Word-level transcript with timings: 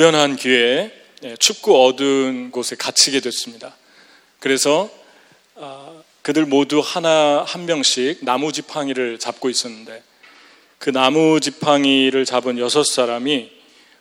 우연한 0.00 0.36
기회에 0.36 0.92
예, 1.24 1.36
춥고 1.40 1.84
어두운 1.84 2.52
곳에 2.52 2.76
갇히게 2.76 3.18
됐습니다. 3.18 3.74
그래서 4.38 4.88
아, 5.56 6.00
그들 6.22 6.46
모두 6.46 6.78
하나 6.78 7.42
한 7.42 7.66
명씩 7.66 8.24
나무 8.24 8.52
지팡이를 8.52 9.18
잡고 9.18 9.50
있었는데 9.50 10.04
그 10.78 10.90
나무 10.90 11.40
지팡이를 11.40 12.24
잡은 12.24 12.60
여섯 12.60 12.84
사람이 12.84 13.50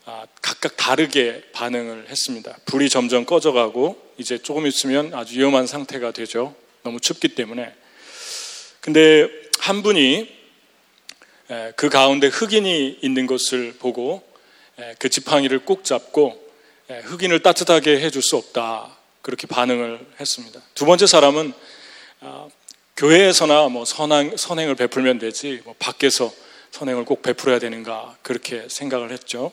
아, 0.05 0.27
각각 0.39 0.77
다르게 0.77 1.41
반응을 1.53 2.09
했습니다. 2.09 2.55
불이 2.65 2.89
점점 2.89 3.25
꺼져가고 3.25 3.99
이제 4.19 4.37
조금 4.37 4.67
있으면 4.67 5.15
아주 5.15 5.39
위험한 5.39 5.65
상태가 5.65 6.11
되죠. 6.11 6.53
너무 6.83 6.99
춥기 6.99 7.29
때문에. 7.29 7.73
근데 8.81 9.27
한 9.57 9.81
분이 9.81 10.29
예, 11.49 11.73
그 11.75 11.89
가운데 11.89 12.27
흑인이 12.27 12.99
있는 13.01 13.25
것을 13.25 13.73
보고 13.79 14.21
예, 14.21 14.36
그 14.99 15.09
지팡이를 15.09 15.65
꼭 15.65 15.83
잡고 15.83 16.47
예, 16.89 16.99
흑인을 16.99 17.41
따뜻하게 17.41 17.99
해줄 17.99 18.21
수 18.21 18.37
없다. 18.37 18.95
그렇게 19.21 19.45
반응을 19.45 19.99
했습니다. 20.19 20.61
두 20.73 20.85
번째 20.85 21.05
사람은 21.05 21.53
아, 22.21 22.47
교회에서나 22.95 23.67
뭐 23.69 23.83
선행, 23.83 24.37
선행을 24.37 24.75
베풀면 24.75 25.19
되지 25.19 25.61
뭐 25.65 25.75
밖에서 25.79 26.31
선행을 26.71 27.05
꼭 27.05 27.21
베풀어야 27.23 27.59
되는가 27.59 28.17
그렇게 28.21 28.67
생각을 28.69 29.11
했죠. 29.11 29.51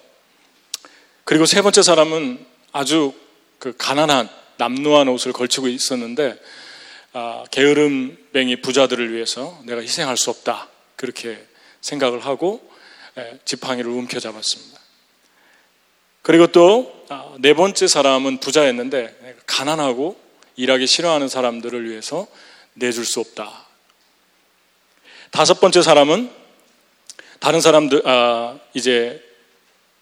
그리고 1.25 1.47
세 1.47 1.63
번째 1.63 1.83
사람은 1.83 2.45
아주 2.73 3.15
그 3.59 3.75
가난한 3.77 4.29
남루한 4.59 5.09
옷을 5.09 5.33
걸치고 5.33 5.69
있었는데 5.69 6.39
아, 7.15 7.45
게으름뱅이 7.51 8.61
부자들을 8.61 9.13
위해서 9.13 9.61
내가 9.65 9.81
희생할 9.81 10.17
수 10.17 10.31
없다 10.31 10.69
그렇게 10.97 11.45
생각을 11.81 12.21
하고 12.21 12.71
예, 13.17 13.39
지팡이를 13.45 13.91
움켜잡았습니다. 13.91 14.84
그리고 16.25 16.47
또네 16.47 16.89
아, 17.11 17.55
번째 17.55 17.87
사람은 17.87 18.39
부자였는데 18.39 19.35
가난하고 19.47 20.19
일하기 20.57 20.87
싫어하는 20.87 21.29
사람들을 21.29 21.87
위해서 21.91 22.27
내줄 22.73 23.05
수 23.05 23.21
없다. 23.21 23.67
다섯 25.31 25.61
번째 25.61 25.83
사람은 25.83 26.31
다른 27.41 27.61
사람들 27.61 28.09
아, 28.09 28.59
이제 28.73 29.23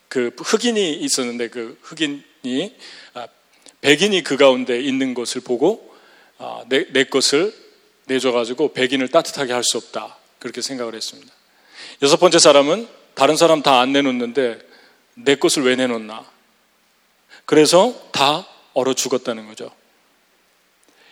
그 0.06 0.30
흑인이 0.38 0.92
있었는데 0.92 1.48
그 1.48 1.76
흑인이 1.82 2.76
아, 3.14 3.26
백인이 3.80 4.22
그 4.22 4.36
가운데 4.36 4.80
있는 4.80 5.14
것을 5.14 5.40
보고 5.40 5.92
아, 6.38 6.62
내, 6.68 6.86
내 6.92 7.02
것을 7.02 7.52
내줘가지고 8.04 8.74
백인을 8.74 9.08
따뜻하게 9.08 9.52
할 9.52 9.64
수 9.64 9.76
없다 9.76 10.18
그렇게 10.38 10.62
생각을 10.62 10.94
했습니다. 10.94 11.32
여섯 12.00 12.18
번째 12.18 12.38
사람은 12.38 12.86
다른 13.14 13.36
사람 13.36 13.60
다 13.60 13.80
안 13.80 13.92
내놓는데 13.92 14.70
내 15.14 15.34
것을 15.34 15.64
왜 15.64 15.76
내놓나? 15.76 16.24
그래서 17.44 17.94
다 18.12 18.46
얼어 18.74 18.94
죽었다는 18.94 19.46
거죠. 19.46 19.70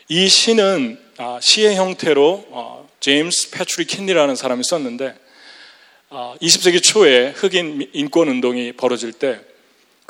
이 0.08 0.28
시는 0.28 0.98
아, 1.18 1.38
시의 1.40 1.76
형태로 1.76 2.46
어, 2.50 2.88
제임스 3.00 3.50
패트리 3.50 3.84
킨리라는 3.84 4.36
사람이 4.36 4.64
썼는데 4.64 5.14
20세기 6.10 6.78
아, 6.78 6.80
초에 6.80 7.30
흑인 7.30 7.90
인권 7.92 8.28
운동이 8.28 8.72
벌어질 8.72 9.12
때 9.12 9.50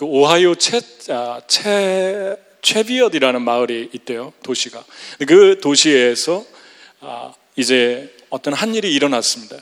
그 0.00 0.06
오하이오 0.06 0.54
채, 0.54 0.80
아, 1.10 1.42
채, 1.46 2.34
채비엇이라는 2.62 3.42
마을이 3.42 3.90
있대요 3.92 4.32
도시가 4.42 4.82
그 5.28 5.60
도시에서 5.60 6.42
이제 7.56 8.10
어떤 8.30 8.54
한 8.54 8.74
일이 8.74 8.94
일어났습니다. 8.94 9.58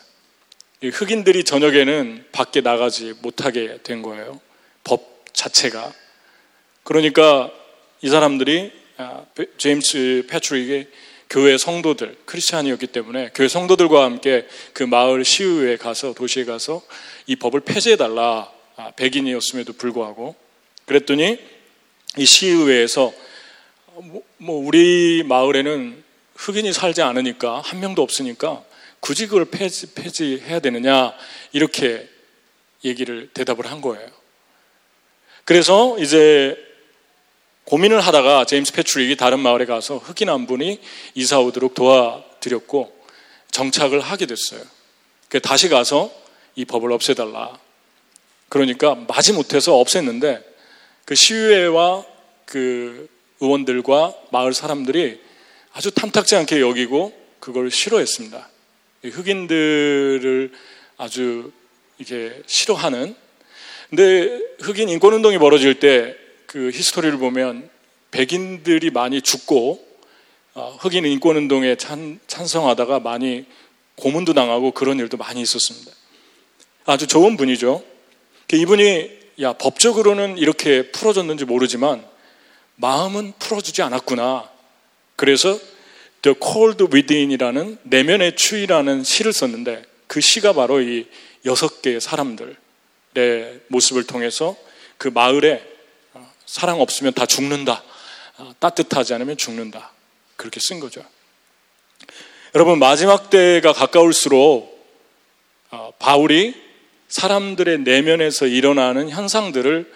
흑인들이 0.83 1.45
저녁에는 1.45 2.27
밖에 2.31 2.61
나가지 2.61 3.15
못하게 3.21 3.79
된 3.83 4.03
거예요. 4.03 4.41
법 4.85 5.25
자체가. 5.33 5.93
그러니까 6.85 7.51
이 8.01 8.09
사람들이 8.09 8.73
아, 8.97 9.25
제임스 9.59 10.27
패트릭의 10.29 10.89
교회 11.31 11.59
성도들, 11.59 12.17
크리스찬이었기 12.25 12.87
때문에 12.89 13.31
교회 13.35 13.49
성도들과 13.49 14.03
함께 14.03 14.47
그 14.73 14.83
마을 14.83 15.25
시의회에 15.25 15.77
가서 15.77 16.15
도시에 16.15 16.45
가서 16.45 16.83
이 17.27 17.37
법을 17.37 17.61
폐지해달라. 17.61 18.51
아, 18.77 18.93
백인이었음에도 18.93 19.73
불구하고. 19.73 20.37
그랬더니 20.87 21.39
이 22.17 22.25
시의회에서 22.25 23.13
뭐, 23.97 24.23
뭐 24.39 24.67
우리 24.67 25.25
마을에는 25.27 26.03
흑인이 26.37 26.73
살지 26.73 27.03
않으니까 27.03 27.61
한 27.61 27.81
명도 27.81 28.03
없으니까 28.03 28.63
굳이 29.01 29.27
그걸 29.27 29.45
폐지, 29.47 29.95
폐지해야 29.95 30.61
되느냐 30.61 31.15
이렇게 31.53 32.09
얘기를 32.85 33.29
대답을 33.33 33.67
한 33.67 33.81
거예요. 33.81 34.09
그래서 35.45 35.99
이제 35.99 36.57
고민을 37.65 38.01
하다가 38.01 38.47
제임스 38.47 38.73
패트릭이 38.73 39.17
다른 39.17 39.41
마을에 39.41 39.67
가서 39.67 39.99
흑인 39.99 40.29
한 40.29 40.47
분이 40.47 40.81
이사 41.15 41.39
오도록 41.39 41.75
도와드렸고 41.75 42.97
정착을 43.51 44.01
하게 44.01 44.27
됐어요. 44.27 44.63
다시 45.43 45.69
가서 45.69 46.11
이 46.55 46.65
법을 46.65 46.93
없애달라. 46.93 47.59
그러니까 48.49 48.95
마지 48.95 49.33
못해서 49.33 49.73
없앴는데 49.73 50.43
그 51.05 51.15
시의회와 51.15 52.05
그 52.47 53.09
의원들과 53.41 54.15
마을 54.31 54.55
사람들이 54.55 55.21
아주 55.73 55.91
탐탁지 55.91 56.37
않게 56.37 56.61
여기고 56.61 57.13
그걸 57.41 57.71
싫어했습니다. 57.71 58.49
흑인들을 59.05 60.53
아주 60.97 61.53
이게 61.99 62.43
싫어하는 62.47 63.15
근데 63.91 64.41
흑인 64.61 64.89
인권 64.89 65.15
운동이 65.15 65.39
벌어질 65.39 65.81
때 65.81 66.29
그 66.49 66.71
히스토리를 66.73 67.19
보면 67.19 67.69
백인들이 68.11 68.91
많이 68.91 69.21
죽고 69.21 69.87
어, 70.55 70.79
흑인 70.81 71.05
인권 71.05 71.37
운동에 71.37 71.77
찬, 71.77 72.19
찬성하다가 72.27 73.01
많이 73.01 73.45
고문도 73.97 74.33
당하고 74.33 74.71
그런 74.71 74.99
일도 74.99 75.19
많이 75.19 75.43
있었습니다. 75.43 75.93
아주 76.87 77.07
좋은 77.07 77.37
분이죠. 77.37 77.85
그 78.49 78.57
이분이 78.57 79.11
야 79.43 79.53
법적으로는 79.53 80.39
이렇게 80.39 80.91
풀어졌는지 80.91 81.45
모르지만 81.45 82.03
마음은 82.77 83.35
풀어주지 83.39 83.83
않았구나. 83.83 84.51
그래서 85.17 85.61
The 86.23 86.35
Cold 86.43 86.85
Within이라는 86.93 87.79
내면의 87.83 88.37
추위라는 88.37 89.05
시를 89.05 89.33
썼는데 89.33 89.85
그 90.07 90.21
시가 90.21 90.53
바로 90.53 90.81
이 90.81 91.07
여섯 91.45 91.83
개의 91.83 92.01
사람들의 92.01 92.57
모습을 93.69 94.05
통해서 94.05 94.57
그 94.97 95.09
마을에 95.09 95.63
어, 96.15 96.33
사랑 96.45 96.81
없으면 96.81 97.13
다 97.13 97.27
죽는다. 97.27 97.85
어, 98.39 98.53
따뜻하지 98.59 99.15
않으면 99.15 99.37
죽는다. 99.37 99.93
그렇게 100.37 100.61
쓴 100.61 100.81
거죠. 100.81 101.05
여러분, 102.55 102.79
마지막 102.79 103.31
때가 103.31 103.73
가까울수록 103.73 104.79
어, 105.71 105.93
바울이 105.99 106.55
사람들의 107.09 107.81
내면에서 107.81 108.47
일어나는 108.47 109.11
현상들을 109.11 109.91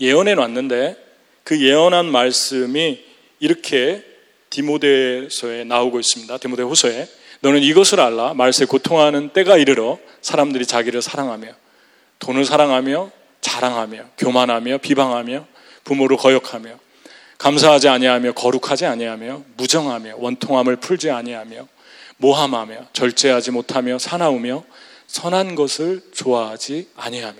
예언해 0.00 0.34
놨는데 0.34 0.96
그 1.44 1.60
예언한 1.60 2.06
말씀이 2.06 3.04
이렇게 3.40 4.04
디모데서에 4.50 5.64
나오고 5.64 6.00
있습니다. 6.00 6.38
디모데 6.38 6.62
후서에. 6.62 7.08
너는 7.40 7.62
이것을 7.62 8.00
알라. 8.00 8.34
말세 8.34 8.64
고통하는 8.64 9.30
때가 9.30 9.56
이르러 9.56 9.98
사람들이 10.22 10.66
자기를 10.66 11.02
사랑하며 11.02 11.48
돈을 12.18 12.44
사랑하며 12.44 13.10
자랑하며 13.40 14.04
교만하며 14.18 14.78
비방하며 14.78 15.46
부모를 15.84 16.16
거역하며 16.16 16.78
감사하지 17.38 17.88
아니하며 17.88 18.32
거룩하지 18.32 18.86
아니하며 18.86 19.44
무정하며 19.56 20.16
원통함을 20.18 20.76
풀지 20.76 21.10
아니하며 21.10 21.68
모함하며 22.16 22.88
절제하지 22.92 23.52
못하며 23.52 23.98
사나우며 23.98 24.64
선한 25.06 25.54
것을 25.54 26.02
좋아하지 26.12 26.88
아니하며. 26.96 27.38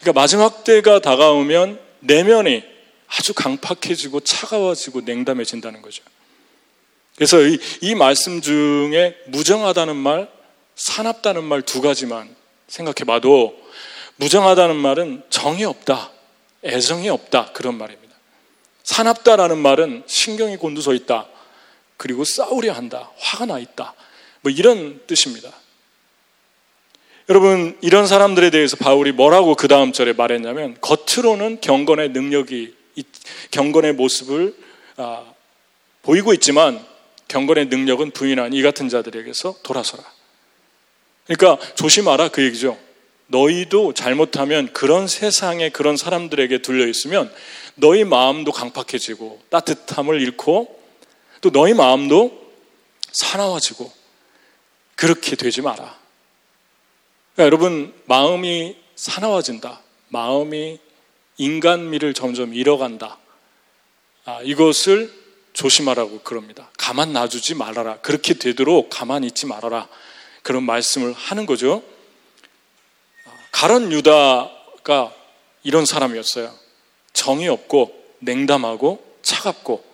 그러니까 0.00 0.20
마지막 0.20 0.64
때가 0.64 1.00
다가오면 1.00 1.78
내면이 2.00 2.64
아주 3.08 3.32
강팍해지고 3.34 4.20
차가워지고 4.20 5.02
냉담해진다는 5.02 5.82
거죠. 5.82 6.02
그래서 7.16 7.40
이, 7.40 7.58
이 7.80 7.94
말씀 7.94 8.40
중에 8.40 9.16
무정하다는 9.26 9.96
말, 9.96 10.30
사납다는 10.76 11.42
말 11.44 11.62
두 11.62 11.80
가지만 11.80 12.34
생각해 12.68 13.04
봐도 13.06 13.58
무정하다는 14.16 14.76
말은 14.76 15.22
정이 15.30 15.64
없다, 15.64 16.10
애정이 16.64 17.08
없다 17.08 17.52
그런 17.52 17.76
말입니다. 17.76 18.14
사납다라는 18.84 19.58
말은 19.58 20.04
신경이 20.06 20.56
곤두서 20.56 20.94
있다. 20.94 21.26
그리고 21.96 22.24
싸우려 22.24 22.72
한다. 22.72 23.10
화가 23.18 23.46
나 23.46 23.58
있다. 23.58 23.94
뭐 24.40 24.52
이런 24.52 25.00
뜻입니다. 25.06 25.52
여러분, 27.28 27.76
이런 27.82 28.06
사람들에 28.06 28.50
대해서 28.50 28.76
바울이 28.76 29.12
뭐라고 29.12 29.54
그 29.54 29.68
다음 29.68 29.92
절에 29.92 30.14
말했냐면, 30.14 30.78
겉으로는 30.80 31.60
경건의 31.60 32.10
능력이 32.10 32.74
경건의 33.50 33.94
모습을 33.94 34.56
아, 34.96 35.24
보이고 36.02 36.32
있지만 36.32 36.84
경건의 37.28 37.66
능력은 37.66 38.12
부인한 38.12 38.52
이 38.52 38.62
같은 38.62 38.88
자들에게서 38.88 39.56
돌아서라. 39.62 40.04
그러니까 41.26 41.74
조심하라 41.74 42.28
그 42.28 42.42
얘기죠. 42.44 42.78
너희도 43.26 43.92
잘못하면 43.92 44.72
그런 44.72 45.06
세상에 45.06 45.68
그런 45.68 45.96
사람들에게 45.96 46.62
들려 46.62 46.86
있으면 46.86 47.32
너희 47.74 48.04
마음도 48.04 48.50
강팍해지고 48.52 49.42
따뜻함을 49.50 50.20
잃고 50.22 50.82
또 51.42 51.50
너희 51.50 51.74
마음도 51.74 52.52
사나워지고 53.12 53.92
그렇게 54.96 55.36
되지 55.36 55.62
마라. 55.62 55.96
그러니까 57.34 57.44
여러분 57.44 57.94
마음이 58.06 58.76
사나워진다. 58.96 59.80
마음이 60.08 60.80
인간미를 61.38 62.14
점점 62.14 62.52
잃어간다. 62.52 63.18
아, 64.24 64.40
이것을 64.42 65.12
조심하라고 65.54 66.20
그럽니다. 66.20 66.70
가만 66.76 67.12
놔주지 67.12 67.54
말아라. 67.54 67.98
그렇게 68.00 68.34
되도록 68.34 68.90
가만 68.90 69.24
있지 69.24 69.46
말아라. 69.46 69.88
그런 70.42 70.64
말씀을 70.64 71.12
하는 71.12 71.46
거죠. 71.46 71.82
아, 73.24 73.30
가론 73.52 73.90
유다가 73.90 75.14
이런 75.62 75.86
사람이었어요. 75.86 76.54
정이 77.12 77.48
없고 77.48 78.16
냉담하고 78.20 79.04
차갑고 79.22 79.84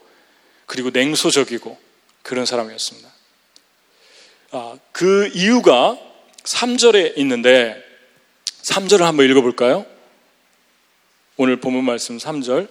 그리고 0.67 0.91
냉소적이고 0.91 1.79
그런 2.23 2.47
사람이었습니다. 2.47 3.09
아, 4.53 4.79
그 4.93 5.31
이유가 5.35 5.99
3절에 6.45 7.19
있는데 7.19 7.83
3절을 8.63 9.01
한번 9.01 9.29
읽어볼까요? 9.31 9.94
오늘 11.37 11.57
본문 11.57 11.85
말씀 11.85 12.17
3절 12.17 12.69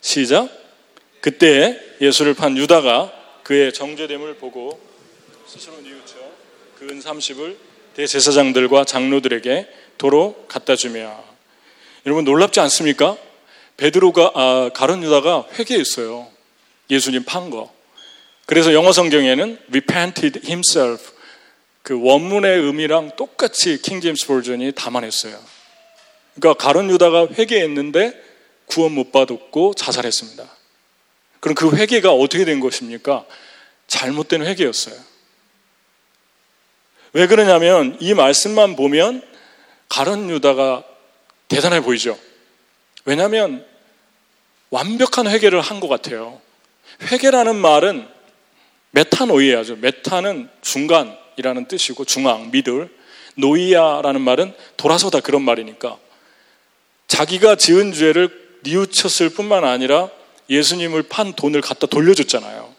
시작 0.00 0.48
그때 1.20 1.78
예수를 2.00 2.34
판 2.34 2.56
유다가 2.56 3.12
그의 3.42 3.72
정죄됨을 3.72 4.36
보고 4.36 4.80
스스로 5.46 5.80
뉘우쳐 5.80 6.14
그 6.78 6.88
은 6.90 7.00
30을 7.00 7.56
대제사장들과 7.94 8.84
장로들에게 8.84 9.68
도로 9.98 10.44
갖다 10.48 10.74
주며 10.76 11.22
여러분 12.06 12.24
놀랍지 12.24 12.58
않습니까? 12.60 13.16
베드로가 13.76 14.32
아, 14.34 14.70
가론 14.74 15.02
유다가 15.02 15.46
회개했어요. 15.58 16.28
예수님 16.90 17.24
판 17.24 17.50
거. 17.50 17.72
그래서 18.46 18.74
영어 18.74 18.92
성경에는 18.92 19.58
repented 19.68 20.40
himself 20.44 21.12
그 21.82 22.00
원문의 22.00 22.58
의미랑 22.58 23.12
똑같이 23.16 23.80
킹 23.80 24.00
제임스 24.00 24.26
버전이 24.26 24.72
담아냈어요. 24.72 25.38
그러니까 26.34 26.64
가론 26.64 26.90
유다가 26.90 27.28
회개했는데 27.28 28.20
구원 28.66 28.92
못 28.92 29.12
받았고 29.12 29.74
자살했습니다. 29.74 30.44
그럼 31.40 31.54
그 31.54 31.76
회개가 31.76 32.12
어떻게 32.12 32.44
된 32.44 32.60
것입니까? 32.60 33.26
잘못된 33.86 34.46
회개였어요. 34.46 34.94
왜 37.14 37.26
그러냐면 37.26 37.96
이 38.00 38.14
말씀만 38.14 38.76
보면 38.76 39.22
가론 39.88 40.30
유다가 40.30 40.84
대단해 41.48 41.82
보이죠. 41.82 42.18
왜냐하면 43.04 43.66
완벽한 44.70 45.26
회개를 45.26 45.60
한 45.60 45.80
것 45.80 45.88
같아요. 45.88 46.40
회개라는 47.10 47.56
말은 47.56 48.08
메타노이아죠. 48.92 49.76
메타는 49.76 50.48
중간이라는 50.62 51.66
뜻이고 51.68 52.04
중앙, 52.04 52.50
미들. 52.50 52.88
노이아라는 53.34 54.20
말은 54.20 54.54
돌아서다 54.76 55.20
그런 55.20 55.42
말이니까 55.42 55.98
자기가 57.12 57.56
지은 57.56 57.92
죄를 57.92 58.30
뉘우쳤을 58.62 59.28
뿐만 59.28 59.64
아니라 59.64 60.08
예수님을 60.48 61.02
판 61.02 61.34
돈을 61.34 61.60
갖다 61.60 61.86
돌려줬잖아요. 61.86 62.74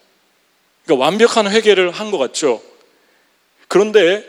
그러니까 0.85 1.05
완벽한 1.05 1.51
회개를 1.51 1.91
한 1.91 2.09
것 2.09 2.17
같죠. 2.17 2.59
그런데 3.67 4.25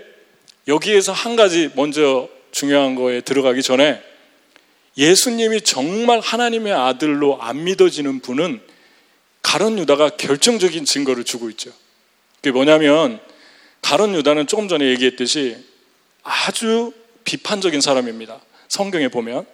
여기에서 0.68 1.12
한 1.12 1.36
가지 1.36 1.70
먼저 1.74 2.28
중요한 2.52 2.96
거에 2.96 3.22
들어가기 3.22 3.62
전에 3.62 3.98
예수님이 4.98 5.62
정말 5.62 6.20
하나님의 6.20 6.74
아들로 6.74 7.40
안 7.40 7.64
믿어지는 7.64 8.20
분은 8.20 8.60
가론 9.40 9.78
유다가 9.78 10.10
결정적인 10.10 10.84
증거를 10.84 11.24
주고 11.24 11.48
있죠. 11.48 11.72
그게 12.36 12.50
뭐냐면 12.50 13.20
가론 13.80 14.14
유다는 14.14 14.48
조금 14.48 14.68
전에 14.68 14.84
얘기했듯이 14.84 15.56
아주 16.22 16.92
비판적인 17.24 17.80
사람입니다. 17.80 18.38
성경에 18.68 19.08
보면. 19.08 19.53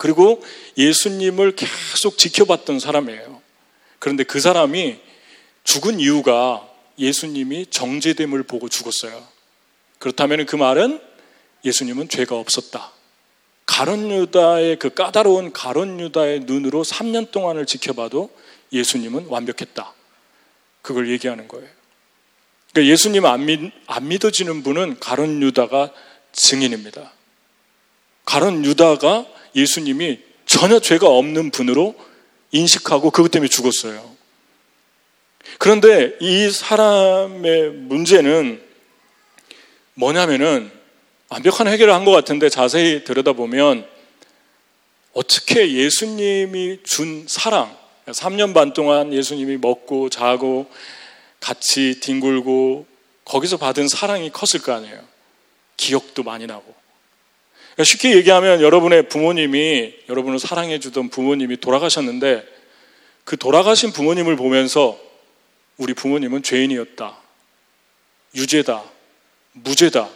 그리고 0.00 0.42
예수님을 0.78 1.56
계속 1.56 2.16
지켜봤던 2.16 2.80
사람이에요. 2.80 3.42
그런데 3.98 4.24
그 4.24 4.40
사람이 4.40 4.98
죽은 5.62 6.00
이유가 6.00 6.66
예수님이 6.98 7.66
정제됨을 7.66 8.44
보고 8.44 8.70
죽었어요. 8.70 9.22
그렇다면 9.98 10.46
그 10.46 10.56
말은 10.56 11.02
예수님은 11.66 12.08
죄가 12.08 12.34
없었다. 12.34 12.92
가론 13.66 14.10
유다의 14.10 14.78
그 14.78 14.88
까다로운 14.88 15.52
가론 15.52 16.00
유다의 16.00 16.40
눈으로 16.40 16.82
3년 16.82 17.30
동안을 17.30 17.66
지켜봐도 17.66 18.30
예수님은 18.72 19.26
완벽했다. 19.26 19.92
그걸 20.80 21.10
얘기하는 21.10 21.46
거예요. 21.46 21.68
그러니까 22.72 22.90
예수님 22.90 23.26
안, 23.26 23.44
믿, 23.44 23.70
안 23.86 24.08
믿어지는 24.08 24.62
분은 24.62 24.98
가론 24.98 25.42
유다가 25.42 25.92
증인입니다. 26.32 27.12
가론 28.24 28.64
유다가 28.64 29.26
예수님이 29.54 30.20
전혀 30.46 30.80
죄가 30.80 31.08
없는 31.08 31.50
분으로 31.50 31.94
인식하고 32.52 33.10
그것 33.10 33.30
때문에 33.30 33.48
죽었어요. 33.48 34.16
그런데 35.58 36.16
이 36.20 36.50
사람의 36.50 37.70
문제는 37.70 38.62
뭐냐면은 39.94 40.70
완벽한 41.28 41.68
해결을 41.68 41.94
한 41.94 42.04
것 42.04 42.10
같은데 42.10 42.48
자세히 42.48 43.04
들여다보면 43.04 43.86
어떻게 45.12 45.72
예수님이 45.72 46.78
준 46.84 47.26
사랑, 47.28 47.76
3년 48.06 48.54
반 48.54 48.72
동안 48.72 49.12
예수님이 49.12 49.56
먹고 49.58 50.08
자고 50.08 50.70
같이 51.40 52.00
뒹굴고 52.00 52.86
거기서 53.24 53.56
받은 53.56 53.88
사랑이 53.88 54.30
컸을 54.30 54.62
거 54.62 54.72
아니에요. 54.72 55.00
기억도 55.76 56.22
많이 56.22 56.46
나고. 56.46 56.79
그러니까 57.74 57.84
쉽게 57.84 58.16
얘기하면 58.16 58.60
여러분의 58.60 59.08
부모님이 59.08 59.94
여러분을 60.08 60.38
사랑해 60.38 60.78
주던 60.78 61.08
부모님이 61.08 61.58
돌아가셨는데 61.58 62.46
그 63.24 63.36
돌아가신 63.36 63.92
부모님을 63.92 64.36
보면서 64.36 64.98
우리 65.76 65.94
부모님은 65.94 66.42
죄인이었다. 66.42 67.16
유죄다. 68.34 68.84
무죄다. 69.52 70.08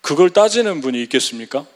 그걸 0.00 0.30
따지는 0.30 0.80
분이 0.80 1.02
있겠습니까? 1.04 1.66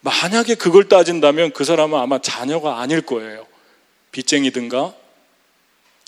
만약에 0.00 0.54
그걸 0.54 0.88
따진다면 0.88 1.52
그 1.52 1.64
사람은 1.64 1.98
아마 1.98 2.20
자녀가 2.20 2.80
아닐 2.80 3.00
거예요. 3.00 3.46
빚쟁이든가 4.12 4.94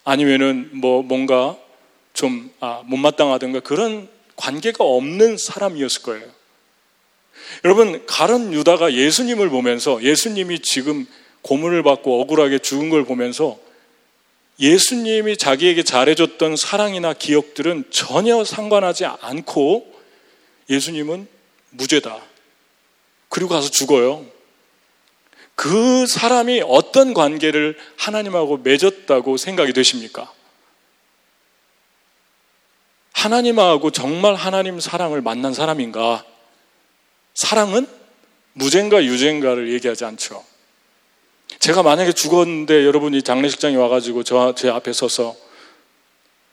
아니면은 0.05 0.71
뭐 0.73 1.03
뭔가 1.03 1.59
좀 2.13 2.51
아, 2.61 2.83
못마땅하든가 2.85 3.61
그런 3.61 4.09
관계가 4.37 4.83
없는 4.85 5.37
사람이었을 5.37 6.03
거예요. 6.03 6.40
여러분 7.65 8.05
가론 8.07 8.53
유다가 8.53 8.93
예수님을 8.93 9.49
보면서 9.51 10.03
예수님이 10.03 10.61
지금 10.61 11.07
고문을 11.43 11.83
받고 11.83 12.21
억울하게 12.21 12.59
죽은 12.59 12.91
걸 12.91 13.05
보면서 13.05 13.59
예수님이 14.59 15.39
자기에게 15.39 15.83
잘해줬던 15.83 16.57
사랑이나 16.57 17.15
기억들은 17.15 17.85
전혀 17.91 18.45
상관하지 18.45 19.07
않고 19.07 19.91
예수님은 20.69 21.27
무죄다. 21.71 22.21
그리고 23.29 23.51
가서 23.51 23.71
죽어요. 23.71 24.27
그 25.55 26.07
사람이 26.07 26.63
어떤 26.67 27.15
관계를 27.15 27.77
하나님하고 27.97 28.59
맺었다고 28.59 29.37
생각이 29.37 29.73
되십니까? 29.73 30.33
하나님하고 33.13 33.91
정말 33.91 34.35
하나님 34.35 34.81
사랑을 34.81 35.21
만난 35.21 35.53
사람인가? 35.53 36.25
사랑은 37.41 37.87
무죄인가 38.53 39.03
유죄인가를 39.03 39.73
얘기하지 39.73 40.05
않죠. 40.05 40.45
제가 41.59 41.83
만약에 41.83 42.13
죽었는데 42.13 42.85
여러분이 42.85 43.23
장례식장에 43.23 43.77
와가지고 43.77 44.25
저, 44.25 44.55
제 44.55 44.69
앞에 44.69 44.93
서서 44.93 45.35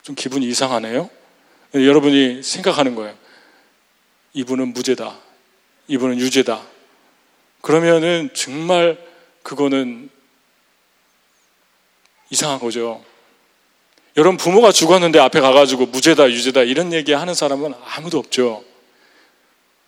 좀 0.01 0.15
기분이 0.15 0.47
이상하네요. 0.47 1.09
여러분이 1.73 2.41
생각하는 2.41 2.95
거예요. 2.95 3.13
이분은 4.31 4.69
무죄다. 4.69 5.19
이분은 5.89 6.19
유죄다. 6.19 6.65
그러면은 7.59 8.29
정말 8.33 8.97
그거는 9.43 10.09
이상한 12.29 12.59
거죠. 12.59 13.03
여러분 14.15 14.37
부모가 14.37 14.71
죽었는데 14.71 15.19
앞에 15.19 15.41
가가지고 15.41 15.87
무죄다, 15.87 16.29
유죄다 16.31 16.61
이런 16.61 16.93
얘기 16.93 17.11
하는 17.11 17.33
사람은 17.33 17.73
아무도 17.83 18.19
없죠. 18.19 18.63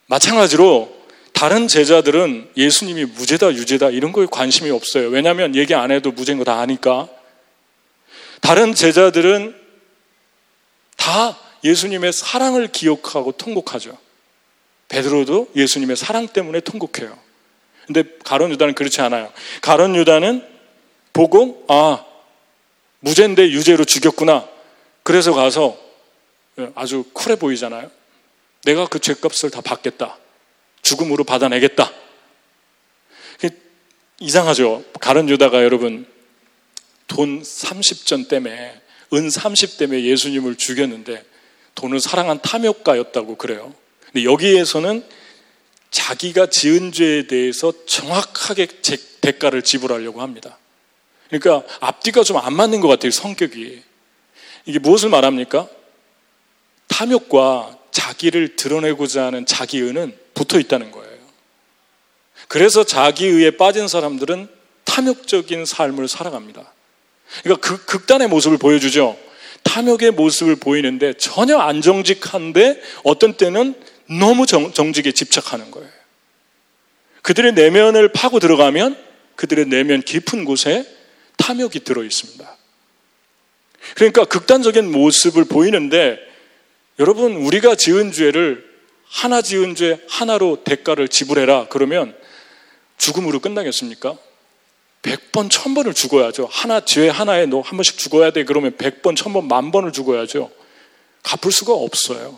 마찬가지로 0.09 0.97
다른 1.33 1.67
제자들은 1.67 2.49
예수님이 2.57 3.05
무죄다, 3.05 3.53
유죄다 3.53 3.91
이런 3.91 4.11
거에 4.11 4.25
관심이 4.29 4.71
없어요. 4.71 5.07
왜냐하면 5.09 5.55
얘기 5.55 5.73
안 5.75 5.91
해도 5.91 6.11
무죄인 6.11 6.37
거 6.39 6.43
다 6.43 6.59
아니까. 6.59 7.07
다른 8.41 8.73
제자들은 8.73 9.55
다 10.97 11.37
예수님의 11.63 12.11
사랑을 12.11 12.67
기억하고 12.67 13.33
통곡하죠. 13.33 13.97
베드로도 14.87 15.51
예수님의 15.55 15.95
사랑 15.95 16.27
때문에 16.27 16.61
통곡해요. 16.61 17.15
근데 17.85 18.03
가론 18.23 18.51
유다는 18.51 18.73
그렇지 18.73 19.01
않아요. 19.01 19.31
가론 19.61 19.95
유다는 19.95 20.43
보고 21.13 21.65
아 21.67 22.03
무죄인데 23.01 23.49
유죄로 23.51 23.85
죽였구나. 23.85 24.47
그래서 25.03 25.33
가서 25.33 25.77
아주 26.75 27.03
쿨해 27.13 27.37
보이잖아요. 27.37 27.91
내가 28.65 28.87
그 28.87 28.99
죄값을 28.99 29.49
다 29.51 29.61
받겠다. 29.61 30.17
죽음으로 30.81 31.23
받아내겠다. 31.23 31.91
이상하죠. 34.21 34.83
가론 34.99 35.29
유다가 35.29 35.63
여러분 35.63 36.05
돈 37.07 37.41
30전 37.41 38.27
때문에 38.27 38.81
은 39.13 39.29
30 39.29 39.77
때문에 39.77 40.03
예수님을 40.03 40.55
죽였는데 40.55 41.23
돈을 41.75 42.01
사랑한 42.01 42.41
탐욕가였다고 42.41 43.37
그래요. 43.37 43.73
근데 44.05 44.25
여기에서는 44.25 45.03
자기가 45.89 46.47
지은 46.47 46.91
죄에 46.91 47.27
대해서 47.27 47.73
정확하게 47.85 48.67
대가를 49.21 49.63
지불하려고 49.63 50.21
합니다. 50.21 50.57
그러니까 51.29 51.65
앞뒤가 51.79 52.23
좀 52.23 52.37
안 52.37 52.53
맞는 52.53 52.81
것 52.81 52.87
같아요, 52.89 53.11
성격이. 53.11 53.81
이게 54.65 54.79
무엇을 54.79 55.09
말합니까? 55.09 55.67
탐욕과 56.89 57.78
자기를 57.91 58.55
드러내고자 58.55 59.25
하는 59.25 59.45
자기의는 59.45 60.15
붙어 60.33 60.59
있다는 60.59 60.91
거예요. 60.91 61.09
그래서 62.47 62.83
자기의에 62.83 63.51
빠진 63.51 63.87
사람들은 63.87 64.47
탐욕적인 64.85 65.65
삶을 65.65 66.07
살아갑니다. 66.07 66.73
그러니까 67.43 67.67
그 67.67 67.85
극단의 67.85 68.27
모습을 68.27 68.57
보여주죠. 68.57 69.17
탐욕의 69.63 70.11
모습을 70.11 70.55
보이는데 70.55 71.13
전혀 71.13 71.57
안 71.57 71.81
정직한데 71.81 72.81
어떤 73.03 73.33
때는 73.33 73.75
너무 74.07 74.45
정, 74.45 74.73
정직에 74.73 75.11
집착하는 75.11 75.69
거예요. 75.69 75.89
그들의 77.21 77.53
내면을 77.53 78.11
파고 78.11 78.39
들어가면 78.39 78.97
그들의 79.35 79.65
내면 79.67 80.01
깊은 80.01 80.45
곳에 80.45 80.85
탐욕이 81.37 81.83
들어 81.83 82.03
있습니다. 82.03 82.57
그러니까 83.95 84.25
극단적인 84.25 84.91
모습을 84.91 85.45
보이는데 85.45 86.17
여러분 86.99 87.35
우리가 87.37 87.75
지은 87.75 88.11
죄를 88.11 88.67
하나 89.05 89.41
지은 89.41 89.75
죄 89.75 89.99
하나로 90.09 90.63
대가를 90.63 91.07
지불해라 91.07 91.67
그러면 91.69 92.15
죽음으로 92.97 93.39
끝나겠습니까? 93.39 94.17
100번, 95.01 95.49
1000번을 95.49 95.95
죽어야죠. 95.95 96.49
하나, 96.51 96.81
죄 96.81 97.07
하나에 97.07 97.45
너 97.45 97.61
한 97.61 97.77
번씩 97.77 97.97
죽어야 97.97 98.31
돼. 98.31 98.43
그러면 98.43 98.75
100번, 98.77 99.15
1000번, 99.15 99.45
만 99.45 99.71
번을 99.71 99.93
죽어야죠. 99.93 100.51
갚을 101.23 101.53
수가 101.53 101.73
없어요. 101.73 102.37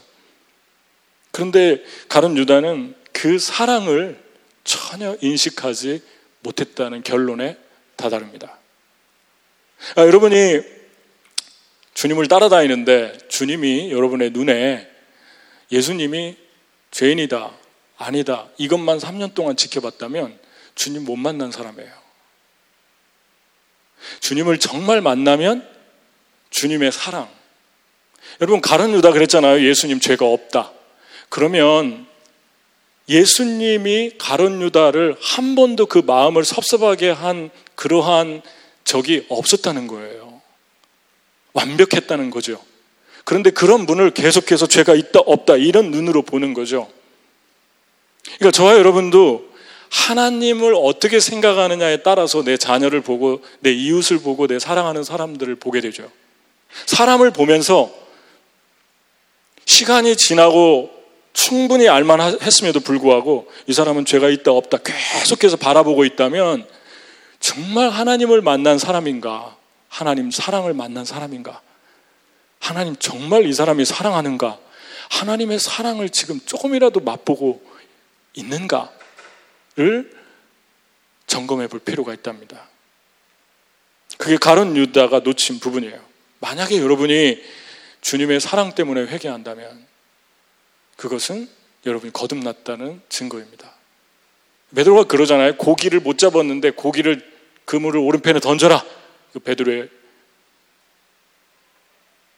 그런데 1.32 1.84
가론 2.08 2.38
유다는 2.38 2.94
그 3.13 3.39
사랑을 3.39 4.22
전혀 4.63 5.18
인식하지 5.22 6.03
못했다는 6.41 7.01
결론에 7.01 7.58
다다릅니다. 7.96 8.60
아, 9.96 10.06
여러분이 10.06 10.62
주님을 11.96 12.27
따라다니는데 12.27 13.18
주님이 13.41 13.91
여러분의 13.91 14.29
눈에 14.29 14.88
예수님이 15.71 16.38
죄인이다, 16.91 17.51
아니다, 17.98 18.48
이것만 18.60 19.00
3년 19.00 19.33
동안 19.33 19.55
지켜봤다면 19.55 20.38
주님 20.75 21.05
못 21.05 21.15
만난 21.15 21.51
사람이에요. 21.51 21.91
주님을 24.19 24.60
정말 24.60 25.01
만나면 25.01 25.67
주님의 26.51 26.91
사랑. 26.91 27.27
여러분, 28.41 28.62
가른 28.62 28.93
유다 28.93 29.12
그랬잖아요. 29.12 29.67
예수님 29.67 30.00
죄가 30.00 30.24
없다. 30.24 30.71
그러면 31.29 32.05
예수님이 33.10 34.19
가론 34.19 34.62
유다를 34.62 35.17
한 35.19 35.55
번도 35.55 35.88
그 35.88 35.98
마음을 35.98 36.45
섭섭하게 36.45 37.10
한 37.10 37.50
그러한 37.74 38.43
적이 38.83 39.25
없었다는 39.29 39.88
거예요. 39.88 40.43
완벽했다는 41.53 42.29
거죠. 42.29 42.63
그런데 43.31 43.50
그런 43.50 43.85
분을 43.85 44.11
계속해서 44.11 44.67
죄가 44.67 44.93
있다 44.93 45.21
없다 45.25 45.55
이런 45.55 45.89
눈으로 45.89 46.21
보는 46.21 46.53
거죠. 46.53 46.89
그러니까 48.25 48.51
저와 48.51 48.73
여러분도 48.73 49.47
하나님을 49.89 50.75
어떻게 50.75 51.21
생각하느냐에 51.21 52.03
따라서 52.03 52.43
내 52.43 52.57
자녀를 52.57 53.00
보고 53.00 53.41
내 53.61 53.71
이웃을 53.71 54.19
보고 54.19 54.47
내 54.47 54.59
사랑하는 54.59 55.05
사람들을 55.05 55.55
보게 55.55 55.79
되죠. 55.79 56.11
사람을 56.88 57.31
보면서 57.31 57.89
시간이 59.63 60.17
지나고 60.17 60.91
충분히 61.31 61.88
알만했음에도 61.88 62.81
불구하고 62.81 63.50
이 63.65 63.71
사람은 63.71 64.03
죄가 64.03 64.27
있다 64.27 64.51
없다 64.51 64.79
계속해서 64.79 65.55
바라보고 65.55 66.03
있다면 66.03 66.67
정말 67.39 67.91
하나님을 67.91 68.41
만난 68.41 68.77
사람인가? 68.77 69.55
하나님 69.88 70.31
사랑을 70.31 70.73
만난 70.73 71.05
사람인가? 71.05 71.61
하나님 72.62 72.96
정말 72.96 73.46
이 73.46 73.53
사람이 73.53 73.84
사랑하는가? 73.84 74.58
하나님의 75.10 75.60
사랑을 75.60 76.10
지금 76.10 76.39
조금이라도 76.46 77.01
맛보고 77.01 77.62
있는가? 78.34 78.94
를 79.75 80.12
점검해 81.27 81.68
볼 81.68 81.80
필요가 81.80 82.13
있답니다. 82.13 82.68
그게 84.18 84.38
가론 84.38 84.75
유다가 84.75 85.20
놓친 85.20 85.60
부분이에요. 85.60 86.00
만약에 86.39 86.77
여러분이 86.77 87.41
주님의 88.01 88.39
사랑 88.39 88.75
때문에 88.75 89.01
회개한다면 89.01 89.86
그것은 90.98 91.50
여러분이 91.86 92.13
거듭났다는 92.13 93.01
증거입니다. 93.10 93.74
베드로가 94.75 95.06
그러잖아요. 95.06 95.58
고기를 95.58 96.00
못 96.00 96.18
잡았는데 96.18 96.72
고기를 96.72 97.32
그물을 97.65 98.00
오른편에 98.00 98.39
던져라. 98.39 98.84
그 99.34 99.39
베드로의 99.39 99.89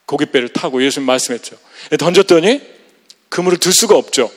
고깃배를 0.05 0.49
타고 0.49 0.83
예수님 0.83 1.05
말씀했죠. 1.05 1.57
던졌더니 1.97 2.61
그물을 3.29 3.57
들 3.57 3.71
수가 3.71 3.95
없죠. 3.95 4.31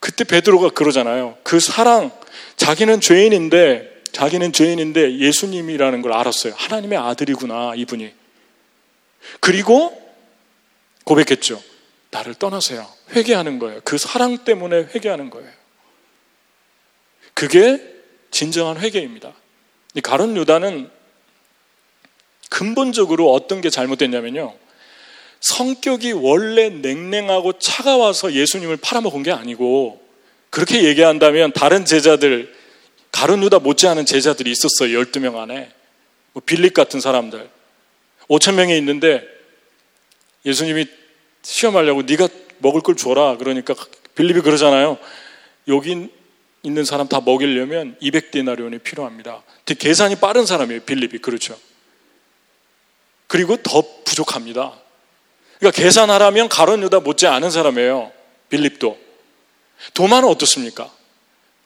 그때 0.00 0.24
베드로가 0.24 0.70
그러잖아요. 0.70 1.38
그 1.42 1.60
사랑, 1.60 2.10
자기는 2.56 3.00
죄인인데 3.00 3.94
자기는 4.12 4.52
죄인인데 4.52 5.18
예수님이라는 5.18 6.02
걸 6.02 6.12
알았어요. 6.12 6.54
하나님의 6.56 6.98
아들이구나 6.98 7.74
이분이. 7.76 8.12
그리고 9.40 10.00
고백했죠. 11.04 11.60
나를 12.10 12.34
떠나세요. 12.34 12.86
회개하는 13.10 13.58
거예요. 13.58 13.80
그 13.82 13.98
사랑 13.98 14.38
때문에 14.44 14.88
회개하는 14.94 15.30
거예요. 15.30 15.50
그게 17.34 17.82
진정한 18.30 18.78
회개입니다. 18.78 19.32
이 19.94 20.00
가론 20.00 20.36
유다는 20.36 20.90
근본적으로 22.50 23.32
어떤 23.32 23.60
게 23.60 23.68
잘못됐냐면요. 23.68 24.54
성격이 25.44 26.12
원래 26.12 26.70
냉랭하고 26.70 27.58
차가워서 27.58 28.32
예수님을 28.32 28.78
팔아먹은 28.78 29.22
게 29.22 29.30
아니고 29.30 30.02
그렇게 30.48 30.84
얘기한다면 30.84 31.52
다른 31.52 31.84
제자들 31.84 32.54
가룟 33.12 33.42
유다 33.42 33.58
못지않은 33.58 34.06
제자들이 34.06 34.50
있었어요. 34.50 34.98
12명 34.98 35.36
안에. 35.36 35.70
뭐 36.32 36.42
빌립 36.44 36.72
같은 36.72 36.98
사람들. 36.98 37.50
5천 38.28 38.54
명이 38.54 38.76
있는데 38.78 39.22
예수님이 40.46 40.86
시험하려고 41.42 42.02
네가 42.02 42.26
먹을 42.58 42.80
걸 42.80 42.96
줘라. 42.96 43.36
그러니까 43.36 43.74
빌립이 44.14 44.40
그러잖아요. 44.40 44.96
여기 45.68 46.08
있는 46.62 46.84
사람 46.86 47.06
다 47.06 47.20
먹이려면 47.20 47.98
200데나리온이 48.00 48.82
필요합니다. 48.82 49.42
되게 49.66 49.88
계산이 49.88 50.16
빠른 50.16 50.46
사람이에요. 50.46 50.80
빌립이. 50.84 51.18
그렇죠. 51.18 51.54
그리고 53.26 53.58
더 53.58 53.82
부족합니다. 54.04 54.83
그러니까 55.58 55.82
계산하라면 55.82 56.48
가론 56.48 56.82
유다 56.82 57.00
못지 57.00 57.26
않은 57.26 57.50
사람이에요. 57.50 58.12
빌립도. 58.48 58.98
도마는 59.94 60.28
어떻습니까? 60.28 60.90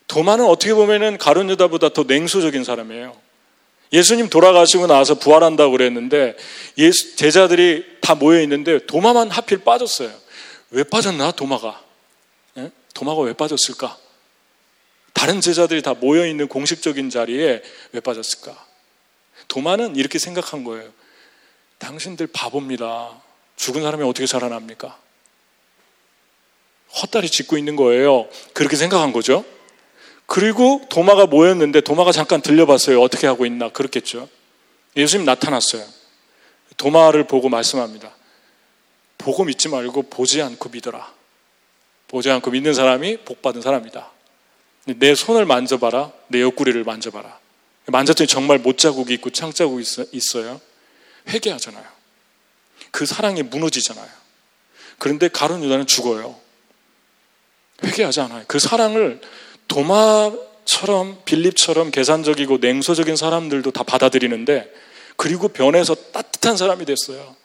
도마는 0.07 0.47
어떻게 0.47 0.75
보면은 0.75 1.19
가론 1.19 1.51
유다보다 1.51 1.91
더 1.91 2.05
냉소적인 2.05 2.65
사람이에요. 2.65 3.17
예수님 3.93 4.29
돌아가시고 4.29 4.87
나서 4.87 5.15
부활한다고 5.15 5.73
그랬는데 5.73 6.37
예수, 6.77 7.17
제자들이 7.17 7.85
다 8.01 8.15
모여 8.15 8.41
있는데 8.43 8.85
도마만 8.87 9.31
하필 9.31 9.59
빠졌어요. 9.59 10.13
왜 10.71 10.85
빠졌나 10.85 11.33
도마가? 11.33 11.83
예? 12.59 12.71
도마가 12.95 13.23
왜 13.23 13.33
빠졌을까? 13.33 13.97
다른 15.15 15.41
제자들이 15.41 15.83
다 15.83 15.95
모여 15.95 16.27
있는 16.27 16.49
공식적인 16.49 17.11
자리에 17.11 17.63
왜 17.93 18.01
빠졌을까? 18.01 18.67
도마는 19.49 19.97
이렇게 19.97 20.19
생각한 20.19 20.65
거예요. 20.65 20.91
당신들 21.79 22.29
바보입니다. 22.29 23.21
죽은 23.59 23.83
사람이 23.83 24.05
어떻게 24.05 24.27
살아납니까? 24.27 24.99
헛다리 27.03 27.29
짚고 27.29 27.59
있는 27.59 27.77
거예요. 27.77 28.29
그렇게 28.55 28.77
생각한 28.77 29.13
거죠. 29.13 29.45
그리고 30.27 30.81
도마가 30.89 31.27
모였는데 31.27 31.81
도마가 31.83 32.13
잠깐 32.13 32.41
들려봤어요. 32.41 33.01
어떻게 33.03 33.27
하고 33.27 33.45
있나 33.45 33.69
그렇겠죠. 33.71 34.29
예수님 34.97 35.27
나타났어요. 35.27 35.85
도마를 36.77 37.25
보고 37.25 37.49
말씀합니다. 37.49 38.15
보고 39.19 39.45
믿지 39.45 39.69
말고 39.69 40.03
보지 40.03 40.41
않고 40.41 40.69
믿어라. 40.69 41.13
보지 42.07 42.31
않고 42.31 42.51
믿는 42.51 42.73
사람이 42.73 43.19
복 43.19 43.43
받은 43.43 43.61
사람이다. 43.61 44.11
내 44.97 45.15
손을 45.15 45.45
만져봐라. 45.45 46.13
내 46.29 46.41
옆구리를 46.41 46.83
만져봐라. 46.85 47.39
만졌더니 47.87 48.29
정말 48.29 48.59
못자국이 48.59 49.15
있고 49.15 49.31
창자국이 49.31 49.85
있어요. 50.13 50.61
회개하잖아요. 51.29 51.98
그 52.91 53.07
사랑이 53.07 53.43
무너지잖아요. 53.43 54.09
그런데 54.99 55.29
가론 55.29 55.63
유다는 55.63 55.87
죽어요. 55.87 56.37
회개하지 57.85 58.21
않아요. 58.23 58.45
그 58.49 58.59
사랑을 58.59 59.21
도마처럼 59.69 61.23
빌립처럼 61.25 61.91
계산적이고 61.91 62.59
냉소적인 62.59 63.17
사람들도 63.17 63.71
다 63.71 63.83
받아들이는데 63.83 64.73
그리고 65.17 65.49
변해서 65.49 65.95
따뜻한 65.95 66.57
사람이 66.57 66.85
됐어요. 66.85 67.37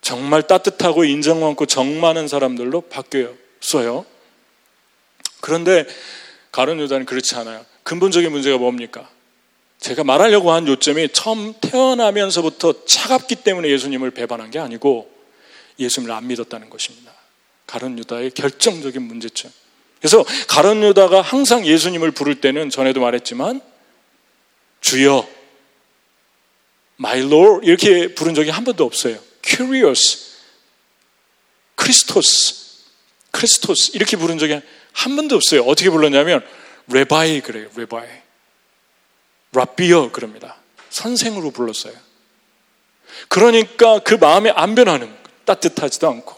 정말 0.00 0.46
따뜻하고 0.46 1.04
인정 1.04 1.40
많고 1.40 1.66
정 1.66 2.00
많은 2.00 2.28
사람들로 2.28 2.82
바뀌었어요. 2.82 4.06
그런데 5.40 5.86
가론 6.50 6.80
유다는 6.80 7.06
그렇지 7.06 7.34
않아요. 7.36 7.64
근본적인 7.82 8.30
문제가 8.30 8.58
뭡니까? 8.58 9.08
제가 9.80 10.04
말하려고 10.04 10.52
한 10.52 10.66
요점이 10.66 11.10
처음 11.12 11.54
태어나면서부터 11.60 12.84
차갑기 12.84 13.36
때문에 13.36 13.68
예수님을 13.70 14.10
배반한 14.10 14.50
게 14.50 14.58
아니고 14.58 15.10
예수님을 15.78 16.14
안 16.14 16.26
믿었다는 16.26 16.68
것입니다. 16.68 17.12
가론 17.66 17.98
유다의 17.98 18.32
결정적인 18.32 19.00
문제점. 19.02 19.52
그래서 20.00 20.24
가론 20.48 20.82
유다가 20.82 21.20
항상 21.20 21.66
예수님을 21.66 22.10
부를 22.12 22.40
때는 22.40 22.70
전에도 22.70 23.00
말했지만 23.00 23.60
주여, 24.80 25.28
my 27.00 27.20
lord 27.20 27.66
이렇게 27.66 28.14
부른 28.14 28.34
적이 28.34 28.50
한 28.50 28.64
번도 28.64 28.84
없어요. 28.84 29.18
Kyrios, 29.44 30.36
Christos, 31.74 32.54
Christos 33.30 33.92
이렇게 33.94 34.16
부른 34.16 34.38
적이 34.38 34.60
한 34.92 35.16
번도 35.16 35.36
없어요. 35.36 35.62
어떻게 35.62 35.90
불렀냐면 35.90 36.44
Rabbi 36.88 37.40
그래요. 37.40 37.68
Rabbi. 37.76 38.27
랍비여 39.58 40.12
그럽니다. 40.12 40.56
선생으로 40.90 41.50
불렀어요. 41.50 41.94
그러니까 43.28 43.98
그 43.98 44.14
마음에 44.14 44.50
안 44.50 44.74
변하는 44.74 45.12
따뜻하지도 45.44 46.08
않고 46.08 46.36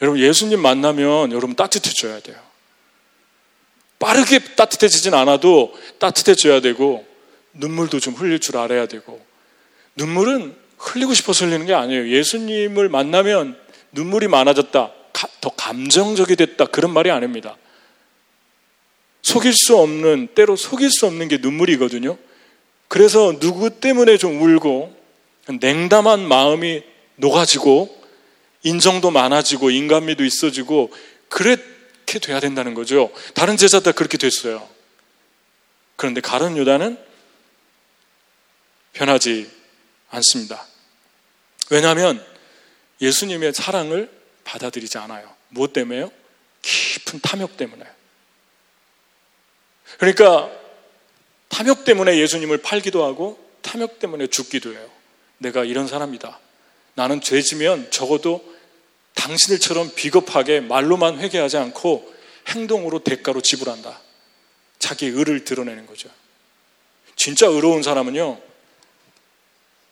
여러분 0.00 0.20
예수님 0.20 0.60
만나면 0.60 1.32
여러분 1.32 1.54
따뜻해져야 1.54 2.20
돼요. 2.20 2.36
빠르게 3.98 4.38
따뜻해지진 4.38 5.14
않아도 5.14 5.74
따뜻해져야 5.98 6.60
되고 6.60 7.06
눈물도 7.52 8.00
좀 8.00 8.14
흘릴 8.14 8.40
줄 8.40 8.56
알아야 8.56 8.86
되고 8.86 9.24
눈물은 9.96 10.56
흘리고 10.78 11.14
싶어서 11.14 11.44
흘리는 11.44 11.66
게 11.66 11.74
아니에요. 11.74 12.08
예수님을 12.08 12.88
만나면 12.88 13.58
눈물이 13.92 14.28
많아졌다. 14.28 14.92
더 15.40 15.50
감정적이 15.50 16.36
됐다. 16.36 16.66
그런 16.66 16.92
말이 16.92 17.10
아닙니다. 17.10 17.56
속일 19.24 19.54
수 19.54 19.76
없는, 19.78 20.28
때로 20.34 20.54
속일 20.54 20.90
수 20.90 21.06
없는 21.06 21.28
게 21.28 21.38
눈물이거든요. 21.38 22.16
그래서 22.88 23.38
누구 23.40 23.70
때문에 23.70 24.18
좀 24.18 24.40
울고, 24.40 24.94
냉담한 25.60 26.28
마음이 26.28 26.82
녹아지고, 27.16 28.02
인정도 28.62 29.10
많아지고, 29.10 29.70
인간미도 29.70 30.24
있어지고, 30.24 30.92
그렇게 31.28 32.18
돼야 32.20 32.38
된다는 32.38 32.74
거죠. 32.74 33.10
다른 33.32 33.56
제자 33.56 33.80
다 33.80 33.92
그렇게 33.92 34.18
됐어요. 34.18 34.68
그런데 35.96 36.20
가론 36.20 36.58
유다는 36.58 36.98
변하지 38.92 39.50
않습니다. 40.10 40.66
왜냐하면 41.70 42.24
예수님의 43.00 43.54
사랑을 43.54 44.10
받아들이지 44.44 44.98
않아요. 44.98 45.32
무엇 45.48 45.72
때문에요? 45.72 46.12
깊은 46.60 47.20
탐욕 47.22 47.56
때문에. 47.56 47.93
그러니까 49.98 50.50
탐욕 51.48 51.84
때문에 51.84 52.18
예수님을 52.18 52.58
팔기도 52.58 53.04
하고 53.04 53.38
탐욕 53.62 53.98
때문에 53.98 54.26
죽기도 54.26 54.72
해요. 54.72 54.90
내가 55.38 55.64
이런 55.64 55.86
사람이다. 55.86 56.38
나는 56.94 57.20
죄지면 57.20 57.90
적어도 57.90 58.54
당신들처럼 59.14 59.94
비겁하게 59.94 60.60
말로만 60.60 61.18
회개하지 61.18 61.56
않고 61.56 62.12
행동으로 62.48 63.04
대가로 63.04 63.40
지불한다. 63.40 64.00
자기 64.78 65.06
의를 65.06 65.44
드러내는 65.44 65.86
거죠. 65.86 66.08
진짜 67.16 67.46
의로운 67.46 67.82
사람은요, 67.82 68.40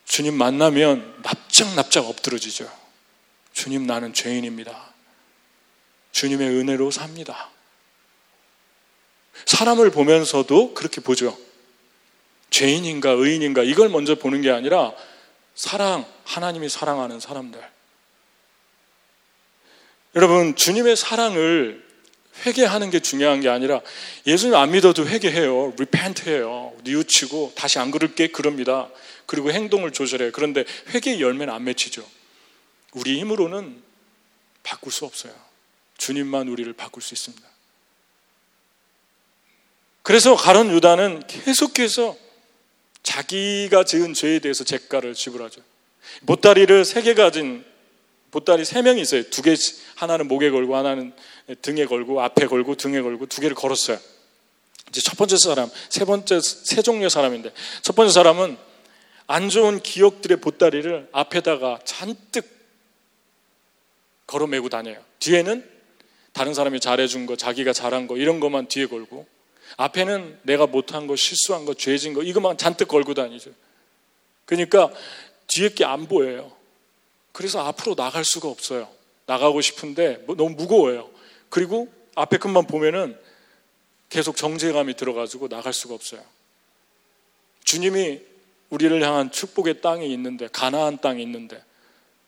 주님 0.05 0.35
만나면 0.35 1.23
납작납작 1.23 2.07
엎드러지죠. 2.07 2.71
주님 3.53 3.87
나는 3.87 4.13
죄인입니다. 4.13 4.93
주님의 6.13 6.49
은혜로 6.49 6.91
삽니다. 6.91 7.51
사람을 9.47 9.91
보면서도 9.91 10.75
그렇게 10.75 11.01
보죠. 11.01 11.37
죄인인가 12.51 13.11
의인인가 13.11 13.63
이걸 13.63 13.89
먼저 13.89 14.15
보는 14.15 14.43
게 14.43 14.51
아니라 14.51 14.93
사랑, 15.55 16.07
하나님이 16.25 16.69
사랑하는 16.69 17.21
사람들. 17.21 17.61
여러분, 20.15 20.55
주님의 20.55 20.97
사랑을 20.97 21.83
회개하는 22.45 22.91
게 22.91 23.01
중요한 23.01 23.41
게 23.41 23.49
아니라 23.49 23.81
예수님 24.27 24.55
안 24.55 24.71
믿어도 24.71 25.07
회개해요. 25.07 25.75
리펜트해요. 25.79 26.75
뉘우치고 26.83 27.53
다시 27.55 27.79
안 27.79 27.91
그럴게 27.91 28.29
그럽니다. 28.29 28.89
그리고 29.27 29.51
행동을 29.53 29.93
조절해요. 29.93 30.33
그런데 30.33 30.65
회개의 30.89 31.21
열매는 31.21 31.53
안 31.53 31.65
맺히죠. 31.65 32.07
우리 32.93 33.19
힘으로는 33.21 33.83
바꿀 34.63 34.93
수 34.93 35.05
없어요. 35.05 35.33
주님만 35.99 36.49
우리를 36.49 36.73
바꿀 36.73 37.03
수 37.03 37.15
있습니다. 37.15 37.52
그래서 40.03 40.35
가론 40.35 40.71
유다는 40.71 41.23
계속해서 41.27 42.17
자기가 43.03 43.85
지은 43.85 44.15
죄에 44.15 44.39
대해서 44.39 44.65
죄가를 44.65 45.15
지불하죠. 45.15 45.61
보따리를 46.27 46.85
세 46.85 47.03
개 47.03 47.15
가진 47.15 47.65
보따리 48.31 48.65
세 48.65 48.81
명이 48.83 49.01
있어요. 49.01 49.23
두 49.25 49.43
개, 49.43 49.55
하나는 49.95 50.27
목에 50.27 50.51
걸고, 50.51 50.75
하나는 50.75 51.13
등에 51.61 51.85
걸고, 51.85 52.23
앞에 52.23 52.47
걸고, 52.47 52.77
등에 52.77 53.03
걸고, 53.03 53.27
두 53.27 53.43
개를 53.43 53.55
걸었어요. 53.55 53.99
이제 54.89 55.03
첫 55.03 55.19
번째 55.19 55.37
사람, 55.37 55.71
세 55.91 56.07
번째, 56.07 56.41
세 56.41 56.81
종류의 56.81 57.11
사람인데, 57.11 57.53
첫 57.83 57.95
번째 57.95 58.11
사람은 58.11 58.57
안 59.27 59.51
좋은 59.51 59.81
기억들의 59.81 60.39
보따리를 60.39 61.11
앞에다가 61.13 61.81
잔뜩 61.85 62.49
걸어매고 64.27 64.71
다녀요. 64.71 64.97
뒤에는 65.19 65.69
다른 66.33 66.55
사람이 66.55 66.81
잘해준 66.81 67.27
거, 67.27 67.37
자기가 67.37 67.75
잘한 67.75 68.07
거, 68.07 68.17
이런 68.17 68.41
것만 68.41 68.69
뒤에 68.69 68.87
걸고, 68.87 69.27
앞에는 69.77 70.41
내가 70.43 70.67
못한 70.67 71.07
거, 71.07 71.17
실수한 71.17 71.65
거, 71.65 71.75
죄진 71.75 72.15
거, 72.15 72.23
이것만 72.23 72.59
잔뜩 72.59 72.89
걸고 72.89 73.15
다니죠. 73.15 73.51
그러니까 74.45 74.91
뒤에 75.47 75.71
게 75.71 75.85
안 75.85 76.07
보여요. 76.07 76.53
그래서 77.33 77.61
앞으로 77.61 77.95
나갈 77.95 78.25
수가 78.25 78.49
없어요. 78.49 78.89
나가고 79.27 79.61
싶은데 79.61 80.23
뭐 80.27 80.37
너무 80.37 80.51
무거워요. 80.51 81.11
그리고 81.49 81.93
앞에 82.15 82.39
것만 82.39 82.67
보면은 82.67 83.19
계속 84.09 84.37
정제감이 84.37 84.95
들어가지고 84.95 85.49
나갈 85.49 85.73
수가 85.73 85.95
없어요. 85.95 86.23
주님이 87.65 88.21
우리를 88.69 89.03
향한 89.03 89.31
축복의 89.31 89.81
땅이 89.81 90.11
있는데, 90.13 90.49
가나안 90.49 90.99
땅이 91.01 91.23
있는데, 91.23 91.63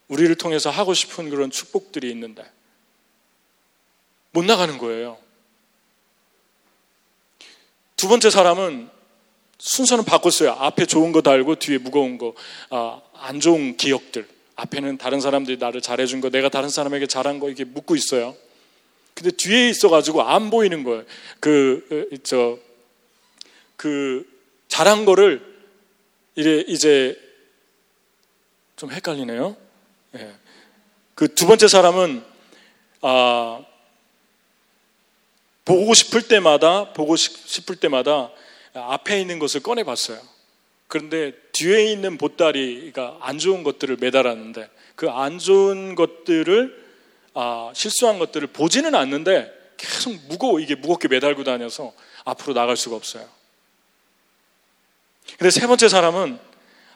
우리를 0.08 0.34
통해서 0.36 0.70
하고 0.70 0.94
싶은 0.94 1.30
그런 1.30 1.50
축복들이 1.50 2.10
있는데, 2.10 2.44
못 4.30 4.44
나가는 4.44 4.76
거예요. 4.78 5.18
두 8.04 8.08
번째 8.08 8.28
사람은 8.28 8.90
순서는 9.56 10.04
바꿨어요. 10.04 10.50
앞에 10.50 10.84
좋은 10.84 11.10
거 11.10 11.22
달고 11.22 11.54
뒤에 11.54 11.78
무거운 11.78 12.18
거, 12.18 12.34
아, 12.68 13.00
안 13.14 13.40
좋은 13.40 13.78
기억들. 13.78 14.28
앞에는 14.56 14.98
다른 14.98 15.22
사람들이 15.22 15.56
나를 15.56 15.80
잘해준 15.80 16.20
거, 16.20 16.28
내가 16.28 16.50
다른 16.50 16.68
사람에게 16.68 17.06
잘한 17.06 17.40
거 17.40 17.46
이렇게 17.46 17.64
묻고 17.64 17.96
있어요. 17.96 18.36
근데 19.14 19.30
뒤에 19.30 19.70
있어가지고 19.70 20.20
안 20.20 20.50
보이는 20.50 20.84
거예요. 20.84 21.04
그, 21.40 22.10
저, 22.24 22.58
그, 23.76 24.28
잘한 24.68 25.06
거를 25.06 25.40
이래 26.34 26.62
이제 26.68 27.18
좀 28.76 28.92
헷갈리네요. 28.92 29.56
예. 30.16 30.34
그 31.14 31.26
두 31.28 31.46
번째 31.46 31.68
사람은, 31.68 32.22
아, 33.00 33.64
보고 35.64 35.94
싶을 35.94 36.28
때마다, 36.28 36.92
보고 36.92 37.16
싶을 37.16 37.76
때마다 37.76 38.30
앞에 38.74 39.20
있는 39.20 39.38
것을 39.38 39.62
꺼내 39.62 39.82
봤어요. 39.82 40.20
그런데 40.88 41.32
뒤에 41.52 41.90
있는 41.90 42.18
보따리가 42.18 43.18
안 43.20 43.38
좋은 43.38 43.62
것들을 43.62 43.96
매달았는데 44.00 44.68
그 44.96 45.10
안 45.10 45.38
좋은 45.38 45.94
것들을 45.94 46.84
아, 47.34 47.72
실수한 47.74 48.18
것들을 48.18 48.48
보지는 48.48 48.94
않는데 48.94 49.52
계속 49.76 50.14
무거워 50.28 50.60
이게 50.60 50.74
무겁게 50.76 51.08
매달고 51.08 51.42
다녀서 51.42 51.92
앞으로 52.24 52.54
나갈 52.54 52.76
수가 52.76 52.94
없어요. 52.94 53.28
근데 55.38 55.50
세 55.50 55.66
번째 55.66 55.88
사람은 55.88 56.38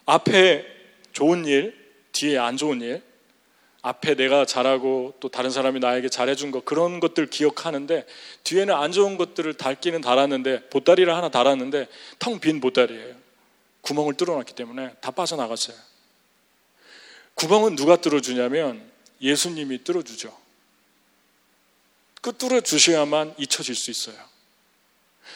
앞에 0.06 0.64
좋은 1.12 1.44
일, 1.44 1.74
뒤에 2.12 2.38
안 2.38 2.56
좋은 2.56 2.80
일, 2.82 3.02
앞에 3.82 4.14
내가 4.14 4.44
잘하고 4.44 5.14
또 5.20 5.28
다른 5.28 5.50
사람이 5.50 5.78
나에게 5.80 6.08
잘해준 6.08 6.50
것 6.50 6.64
그런 6.64 7.00
것들 7.00 7.26
기억하는데 7.26 8.06
뒤에는 8.44 8.74
안 8.74 8.90
좋은 8.90 9.16
것들을 9.16 9.54
닳기는 9.54 10.00
달았는데 10.00 10.68
보따리를 10.68 11.14
하나 11.14 11.28
달았는데 11.28 11.88
텅 12.18 12.40
빈 12.40 12.60
보따리예요. 12.60 13.14
구멍을 13.82 14.14
뚫어놨기 14.14 14.54
때문에 14.54 14.94
다 15.00 15.10
빠져나갔어요. 15.10 15.76
구멍은 17.34 17.76
누가 17.76 17.96
뚫어주냐면 17.96 18.82
예수님이 19.20 19.84
뚫어주죠. 19.84 20.36
그 22.20 22.32
뚫어주셔야만 22.36 23.34
잊혀질 23.38 23.74
수 23.74 23.90
있어요. 23.90 24.16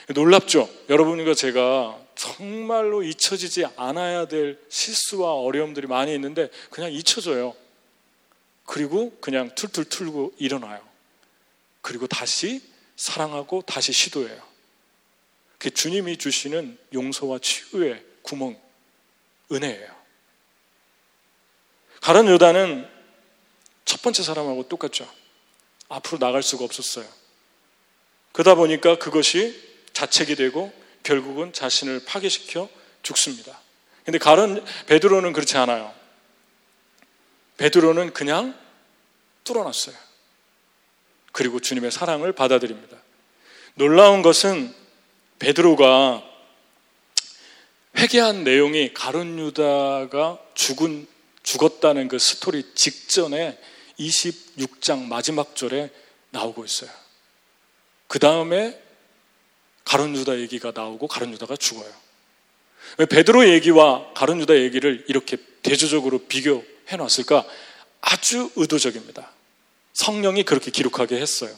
놀랍죠? 0.08 0.68
여러분과 0.88 1.34
제가 1.34 1.98
정말로 2.14 3.02
잊혀지지 3.02 3.66
않아야 3.76 4.26
될 4.26 4.58
실수와 4.68 5.34
어려움들이 5.34 5.86
많이 5.86 6.12
있는데 6.14 6.50
그냥 6.70 6.92
잊혀져요. 6.92 7.54
그리고 8.64 9.16
그냥 9.20 9.54
툴툴 9.54 9.84
틀고 9.86 10.34
일어나요. 10.38 10.80
그리고 11.80 12.06
다시 12.06 12.62
사랑하고 12.96 13.62
다시 13.62 13.92
시도해요. 13.92 14.40
그 15.58 15.70
주님이 15.70 16.16
주시는 16.16 16.78
용서와 16.92 17.38
치유의 17.40 18.04
구멍, 18.22 18.58
은혜예요. 19.50 20.02
가론 22.00 22.28
유다는 22.28 22.88
첫 23.84 24.02
번째 24.02 24.22
사람하고 24.22 24.68
똑같죠. 24.68 25.08
앞으로 25.88 26.18
나갈 26.18 26.42
수가 26.42 26.64
없었어요. 26.64 27.06
그러다 28.32 28.54
보니까 28.54 28.98
그것이 28.98 29.60
자책이 29.92 30.36
되고 30.36 30.72
결국은 31.02 31.52
자신을 31.52 32.04
파괴시켜 32.04 32.68
죽습니다. 33.02 33.60
근데 34.04 34.18
가론 34.18 34.64
베드로는 34.86 35.32
그렇지 35.32 35.56
않아요. 35.58 35.94
베드로는 37.56 38.12
그냥 38.12 38.58
뚫어놨어요. 39.44 39.96
그리고 41.32 41.60
주님의 41.60 41.90
사랑을 41.90 42.32
받아들입니다. 42.32 42.96
놀라운 43.74 44.22
것은 44.22 44.74
베드로가 45.38 46.22
회개한 47.96 48.44
내용이 48.44 48.94
가론 48.94 49.38
유다가 49.38 50.38
죽은 50.54 51.06
죽었다는 51.42 52.08
그 52.08 52.18
스토리 52.18 52.74
직전에 52.74 53.58
26장 53.98 55.06
마지막 55.06 55.56
절에 55.56 55.90
나오고 56.30 56.64
있어요. 56.64 56.90
그 58.06 58.18
다음에 58.18 58.80
가론 59.84 60.14
유다 60.16 60.38
얘기가 60.38 60.72
나오고 60.74 61.08
가론 61.08 61.32
유다가 61.32 61.56
죽어요. 61.56 61.92
왜 62.98 63.06
베드로 63.06 63.48
얘기와 63.48 64.12
가론 64.14 64.40
유다 64.40 64.56
얘기를 64.56 65.04
이렇게 65.08 65.36
대조적으로 65.62 66.18
비교 66.26 66.64
해 66.92 66.96
놨을까? 66.96 67.44
아주 68.00 68.50
의도적입니다. 68.56 69.30
성령이 69.92 70.44
그렇게 70.44 70.70
기록하게 70.70 71.20
했어요. 71.20 71.56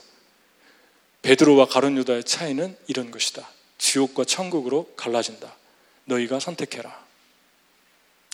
베드로와 1.23 1.67
가론 1.67 1.97
유다의 1.99 2.25
차이는 2.25 2.77
이런 2.87 3.11
것이다. 3.11 3.49
지옥과 3.79 4.25
천국으로 4.25 4.93
갈라진다. 4.97 5.55
너희가 6.05 6.39
선택해라. 6.39 7.05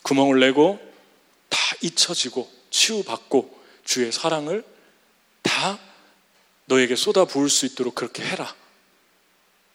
구멍을 0.02 0.40
내고 0.40 0.80
다 1.48 1.58
잊혀지고 1.82 2.50
치유받고 2.70 3.60
주의 3.84 4.10
사랑을 4.10 4.64
다 5.42 5.78
너에게 6.66 6.96
쏟아 6.96 7.24
부을 7.24 7.48
수 7.48 7.66
있도록 7.66 7.94
그렇게 7.94 8.24
해라. 8.24 8.54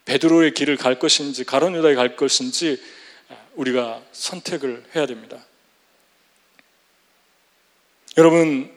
베드로의 0.05 0.53
길을 0.53 0.77
갈 0.77 0.99
것인지 0.99 1.43
가론 1.43 1.75
유다에 1.75 1.95
갈 1.95 2.15
것인지 2.15 2.81
우리가 3.55 4.03
선택을 4.11 4.85
해야 4.95 5.05
됩니다. 5.05 5.43
여러분 8.17 8.71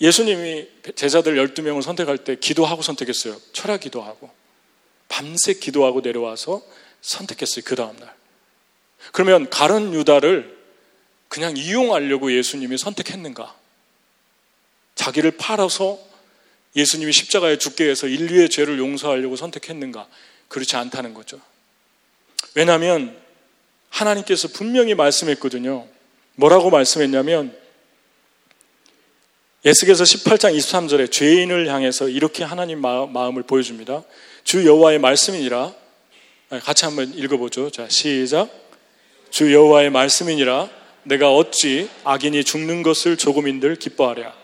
예수님이 0.00 0.68
제자들 0.94 1.36
12명을 1.36 1.82
선택할 1.82 2.18
때 2.18 2.36
기도하고 2.36 2.82
선택했어요. 2.82 3.36
철학 3.52 3.80
기도하고 3.80 4.30
밤새 5.08 5.54
기도하고 5.54 6.00
내려와서 6.00 6.62
선택했어요. 7.00 7.64
그 7.64 7.76
다음 7.76 7.96
날. 7.96 8.14
그러면 9.12 9.48
가론 9.50 9.94
유다를 9.94 10.56
그냥 11.28 11.56
이용하려고 11.56 12.32
예수님이 12.32 12.78
선택했는가? 12.78 13.54
자기를 14.94 15.32
팔아서 15.32 15.98
예수님이 16.76 17.12
십자가에 17.12 17.58
죽게 17.58 17.88
해서 17.88 18.06
인류의 18.06 18.48
죄를 18.48 18.78
용서하려고 18.78 19.36
선택했는가? 19.36 20.08
그렇지 20.48 20.76
않다는 20.76 21.14
거죠. 21.14 21.40
왜냐하면 22.54 23.16
하나님께서 23.90 24.48
분명히 24.48 24.94
말씀했거든요. 24.94 25.86
뭐라고 26.36 26.70
말씀했냐면 26.70 27.56
예수께서 29.64 30.04
18장 30.04 30.54
23절에 30.54 31.10
죄인을 31.10 31.68
향해서 31.68 32.10
이렇게 32.10 32.44
하나님 32.44 32.82
마음을 32.82 33.42
보여줍니다. 33.44 34.02
주 34.44 34.66
여호와의 34.66 34.98
말씀이니라. 34.98 35.72
같이 36.62 36.84
한번 36.84 37.14
읽어보죠. 37.14 37.70
자, 37.70 37.88
시작. 37.88 38.50
주 39.30 39.54
여호와의 39.54 39.88
말씀이니라. 39.88 40.68
내가 41.04 41.34
어찌 41.34 41.88
악인이 42.04 42.44
죽는 42.44 42.82
것을 42.82 43.16
조금인들 43.16 43.76
기뻐하랴. 43.76 44.34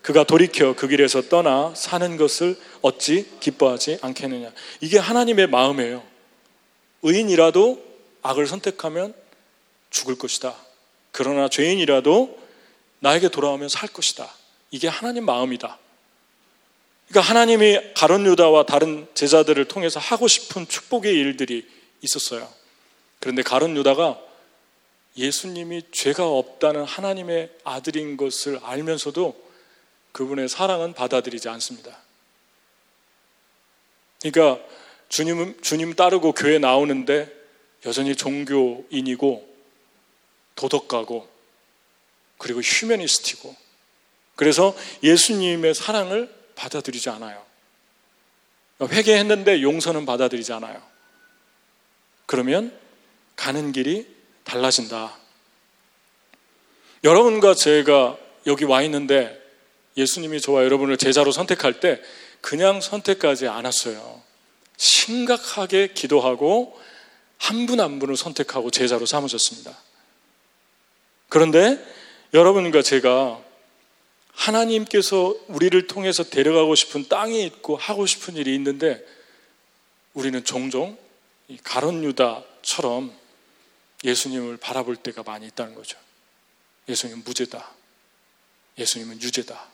그가 0.00 0.24
돌이켜 0.24 0.74
그 0.74 0.88
길에서 0.88 1.28
떠나 1.28 1.74
사는 1.76 2.16
것을 2.16 2.56
어찌 2.80 3.26
기뻐하지 3.40 3.98
않겠느냐. 4.00 4.52
이게 4.80 4.96
하나님의 4.96 5.48
마음이에요. 5.48 6.02
의인이라도 7.02 7.84
악을 8.22 8.46
선택하면 8.46 9.12
죽을 9.90 10.16
것이다. 10.16 10.56
그러나 11.12 11.50
죄인이라도 11.50 12.38
나에게 13.00 13.28
돌아오면 13.28 13.68
살 13.68 13.90
것이다. 13.90 14.26
이게 14.76 14.88
하나님 14.88 15.24
마음이다. 15.24 15.78
그러니까 17.08 17.30
하나님이 17.30 17.94
가론 17.94 18.26
유다와 18.26 18.66
다른 18.66 19.08
제자들을 19.14 19.68
통해서 19.68 19.98
하고 19.98 20.28
싶은 20.28 20.68
축복의 20.68 21.14
일들이 21.14 21.66
있었어요. 22.02 22.46
그런데 23.18 23.40
가론 23.40 23.74
유다가 23.74 24.20
예수님이 25.16 25.84
죄가 25.92 26.28
없다는 26.28 26.84
하나님의 26.84 27.50
아들인 27.64 28.18
것을 28.18 28.60
알면서도 28.62 29.34
그분의 30.12 30.50
사랑은 30.50 30.92
받아들이지 30.92 31.48
않습니다. 31.48 31.96
그러니까 34.20 34.62
주님, 35.08 35.58
주님 35.62 35.94
따르고 35.94 36.32
교회 36.32 36.58
나오는데 36.58 37.32
여전히 37.86 38.14
종교인이고 38.14 39.56
도덕가고 40.54 41.26
그리고 42.36 42.60
휴머니스트고 42.60 43.65
그래서 44.36 44.76
예수님의 45.02 45.74
사랑을 45.74 46.32
받아들이지 46.54 47.10
않아요. 47.10 47.44
회개했는데 48.80 49.62
용서는 49.62 50.06
받아들이지 50.06 50.52
않아요. 50.52 50.80
그러면 52.26 52.76
가는 53.34 53.72
길이 53.72 54.06
달라진다. 54.44 55.16
여러분과 57.04 57.54
제가 57.54 58.18
여기 58.46 58.64
와 58.64 58.82
있는데 58.82 59.42
예수님이 59.96 60.40
저와 60.40 60.64
여러분을 60.64 60.96
제자로 60.98 61.32
선택할 61.32 61.80
때 61.80 62.00
그냥 62.40 62.80
선택하지 62.80 63.48
않았어요. 63.48 64.22
심각하게 64.76 65.88
기도하고 65.88 66.78
한 67.38 67.66
분한 67.66 67.98
분을 67.98 68.16
선택하고 68.16 68.70
제자로 68.70 69.06
삼으셨습니다. 69.06 69.76
그런데 71.28 71.82
여러분과 72.34 72.82
제가 72.82 73.40
하나님께서 74.36 75.34
우리를 75.48 75.86
통해서 75.86 76.22
데려가고 76.22 76.74
싶은 76.74 77.08
땅이 77.08 77.44
있고 77.46 77.76
하고 77.76 78.06
싶은 78.06 78.36
일이 78.36 78.54
있는데 78.54 79.04
우리는 80.14 80.44
종종 80.44 80.96
가론 81.64 82.04
유다처럼 82.04 83.16
예수님을 84.04 84.58
바라볼 84.58 84.96
때가 84.96 85.22
많이 85.22 85.46
있다는 85.46 85.74
거죠. 85.74 85.98
예수님은 86.88 87.24
무죄다. 87.24 87.72
예수님은 88.78 89.20
유죄다. 89.22 89.68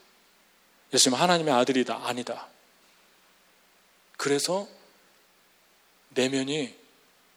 예수님은 0.94 1.20
하나님의 1.20 1.52
아들이다. 1.52 2.06
아니다. 2.06 2.48
그래서 4.16 4.68
내면이 6.10 6.74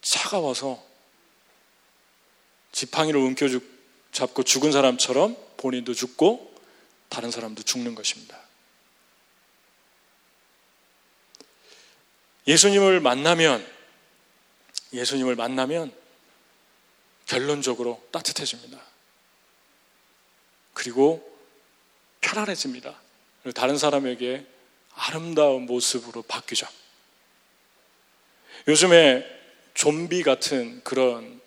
차가워서 0.00 0.82
지팡이를 2.70 3.20
움켜 3.20 3.46
잡고 4.12 4.44
죽은 4.44 4.70
사람처럼 4.70 5.36
본인도 5.56 5.94
죽고 5.94 6.55
다른 7.08 7.30
사람도 7.30 7.62
죽는 7.62 7.94
것입니다. 7.94 8.38
예수님을 12.46 13.00
만나면 13.00 13.66
예수님을 14.92 15.34
만나면 15.34 15.92
결론적으로 17.26 18.02
따뜻해집니다. 18.12 18.80
그리고 20.74 21.36
편안해집니다. 22.20 22.94
그리고 23.42 23.52
다른 23.52 23.78
사람에게 23.78 24.46
아름다운 24.94 25.66
모습으로 25.66 26.22
바뀌죠. 26.22 26.66
요즘에 28.68 29.24
좀비 29.74 30.22
같은 30.22 30.82
그런 30.82 31.40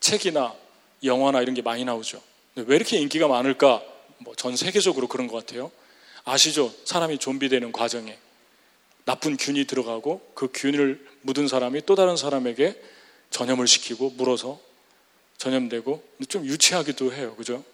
책이나 0.00 0.54
영화나 1.04 1.40
이런 1.40 1.54
게 1.54 1.62
많이 1.62 1.84
나오죠. 1.84 2.22
왜 2.56 2.76
이렇게 2.76 2.98
인기가 2.98 3.28
많을까 3.28 3.82
뭐 4.20 4.34
전 4.34 4.56
세계적으로 4.56 5.08
그런 5.08 5.26
것 5.26 5.36
같아요. 5.36 5.70
아시죠? 6.24 6.72
사람이 6.84 7.18
좀비 7.18 7.48
되는 7.48 7.72
과정에 7.72 8.18
나쁜 9.04 9.36
균이 9.36 9.64
들어가고 9.64 10.32
그 10.34 10.48
균을 10.52 11.04
묻은 11.22 11.48
사람이 11.48 11.82
또 11.86 11.94
다른 11.94 12.16
사람에게 12.16 12.80
전염을 13.30 13.66
시키고 13.66 14.10
물어서 14.10 14.60
전염되고 15.38 16.04
좀 16.28 16.44
유치하기도 16.44 17.12
해요. 17.12 17.34
그죠? 17.36 17.64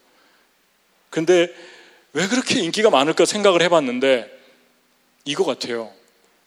근데 1.11 1.53
왜 2.13 2.29
그렇게 2.29 2.61
인기가 2.61 2.91
많을까 2.91 3.25
생각을 3.25 3.63
해봤는데 3.63 4.33
이거 5.25 5.45
같아요. 5.45 5.93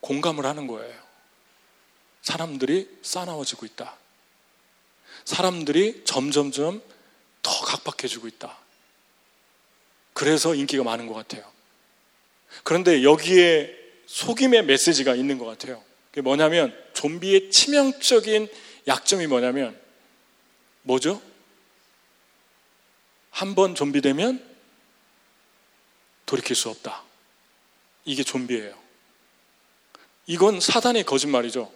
공감을 0.00 0.46
하는 0.46 0.66
거예요. 0.66 0.94
사람들이 2.22 2.88
싸나워지고 3.02 3.66
있다. 3.66 3.96
사람들이 5.24 6.02
점점점 6.04 6.82
더 7.42 7.60
각박해지고 7.64 8.26
있다. 8.28 8.58
그래서 10.20 10.54
인기가 10.54 10.84
많은 10.84 11.06
것 11.06 11.14
같아요. 11.14 11.50
그런데 12.62 13.02
여기에 13.02 13.74
속임의 14.04 14.66
메시지가 14.66 15.14
있는 15.14 15.38
것 15.38 15.46
같아요. 15.46 15.82
그게 16.10 16.20
뭐냐면 16.20 16.78
좀비의 16.92 17.50
치명적인 17.50 18.46
약점이 18.86 19.26
뭐냐면 19.28 19.80
뭐죠? 20.82 21.22
한 23.30 23.54
번 23.54 23.74
좀비 23.74 24.02
되면 24.02 24.46
돌이킬 26.26 26.54
수 26.54 26.68
없다. 26.68 27.02
이게 28.04 28.22
좀비예요. 28.22 28.78
이건 30.26 30.60
사단의 30.60 31.04
거짓말이죠. 31.04 31.72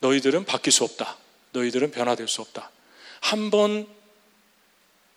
너희들은 0.00 0.44
바뀔 0.44 0.74
수 0.74 0.84
없다. 0.84 1.16
너희들은 1.52 1.90
변화될 1.90 2.28
수 2.28 2.42
없다. 2.42 2.70
한 3.20 3.48
번 3.50 3.88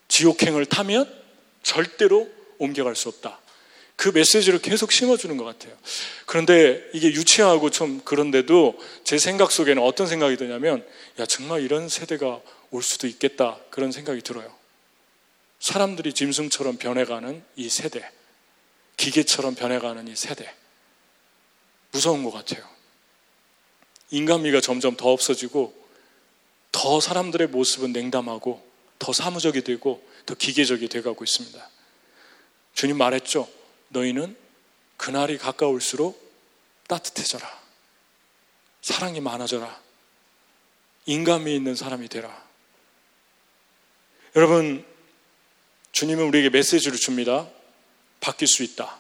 지옥행을 0.08 0.66
타면 0.68 1.20
절대로 1.64 2.30
옮겨갈 2.58 2.96
수 2.96 3.10
없다. 3.10 3.40
그 3.96 4.10
메시지를 4.10 4.60
계속 4.60 4.94
심어주는 4.94 5.36
것 5.36 5.44
같아요. 5.44 5.78
그런데 6.26 6.82
이게 6.94 7.08
유치하고 7.08 7.70
좀 7.70 8.00
그런데도 8.06 8.80
제 9.04 9.18
생각 9.18 9.52
속에는 9.52 9.84
어떤 9.84 10.08
생각이 10.08 10.38
드냐면, 10.38 10.88
야, 11.20 11.26
정말 11.26 11.62
이런 11.62 11.90
세대가 11.90 12.40
올 12.72 12.82
수도 12.82 13.08
있겠다. 13.08 13.60
그런 13.70 13.92
생각이 13.92 14.22
들어요. 14.22 14.56
사람들이 15.60 16.14
짐승처럼 16.14 16.78
변해가는 16.78 17.44
이 17.58 17.70
세대, 17.70 18.10
기계처럼 18.96 19.56
변해가는 19.56 20.08
이 20.08 20.16
세대. 20.16 20.50
무서운 21.92 22.24
것 22.24 22.32
같아요. 22.32 22.64
인간미가 24.12 24.62
점점 24.62 24.96
더 24.96 25.12
없어지고, 25.12 25.74
더 26.72 27.02
사람들의 27.02 27.48
모습은 27.48 27.92
냉담하고, 27.92 28.66
더 28.98 29.12
사무적이 29.12 29.64
되고, 29.64 30.02
더 30.26 30.36
기계적이 30.36 30.88
돼가고 30.90 31.24
있습니다. 31.24 31.70
주님 32.74 32.98
말했죠. 32.98 33.50
너희는 33.90 34.36
그날이 34.98 35.38
가까울수록 35.38 36.20
따뜻해져라. 36.88 37.60
사랑이 38.82 39.20
많아져라. 39.22 39.82
인감이 41.06 41.56
있는 41.56 41.76
사람이 41.76 42.08
되라. 42.10 42.48
여러분, 44.36 44.86
주님은 45.92 46.24
우리에게 46.26 46.50
메시지를 46.50 46.98
줍니다. 46.98 47.50
바뀔 48.20 48.48
수 48.48 48.64
있다. 48.64 49.00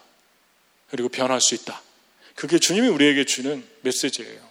그리고 0.89 1.10
변할 1.10 1.39
수 1.39 1.53
있다. 1.55 1.82
그게 2.36 2.58
주님이 2.58 2.88
우리에게 2.88 3.25
주는 3.25 3.67
메시지예요. 3.82 4.49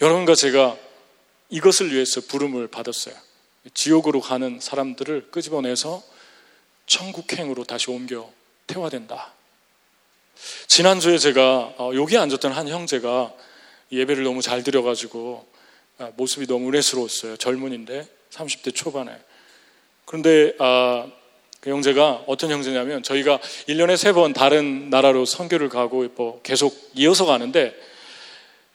여러분과 0.00 0.34
제가 0.34 0.76
이것을 1.48 1.92
위해서 1.92 2.20
부름을 2.20 2.68
받았어요. 2.68 3.16
지옥으로 3.74 4.20
가는 4.20 4.58
사람들을 4.60 5.30
끄집어내서 5.30 6.02
천국행으로 6.86 7.64
다시 7.64 7.90
옮겨 7.90 8.30
태화된다. 8.66 9.32
지난주에 10.66 11.18
제가 11.18 11.74
어, 11.78 11.90
여기 11.94 12.16
앉았던 12.16 12.52
한 12.52 12.68
형제가 12.68 13.32
예배를 13.92 14.24
너무 14.24 14.42
잘 14.42 14.62
드려가지고 14.62 15.46
아, 15.98 16.10
모습이 16.16 16.46
너무 16.46 16.68
은혜스러웠어요. 16.68 17.36
젊은인데 17.38 18.06
30대 18.30 18.74
초반에. 18.74 19.12
그런데 20.04 20.52
아, 20.58 21.06
그 21.60 21.70
형제가 21.70 22.24
어떤 22.26 22.50
형제냐면 22.50 23.02
저희가 23.02 23.38
1년에 23.68 23.96
세 23.96 24.12
번 24.12 24.32
다른 24.32 24.90
나라로 24.90 25.24
선교를 25.24 25.68
가고 25.68 26.06
뭐 26.14 26.40
계속 26.42 26.90
이어서 26.94 27.24
가는데 27.24 27.74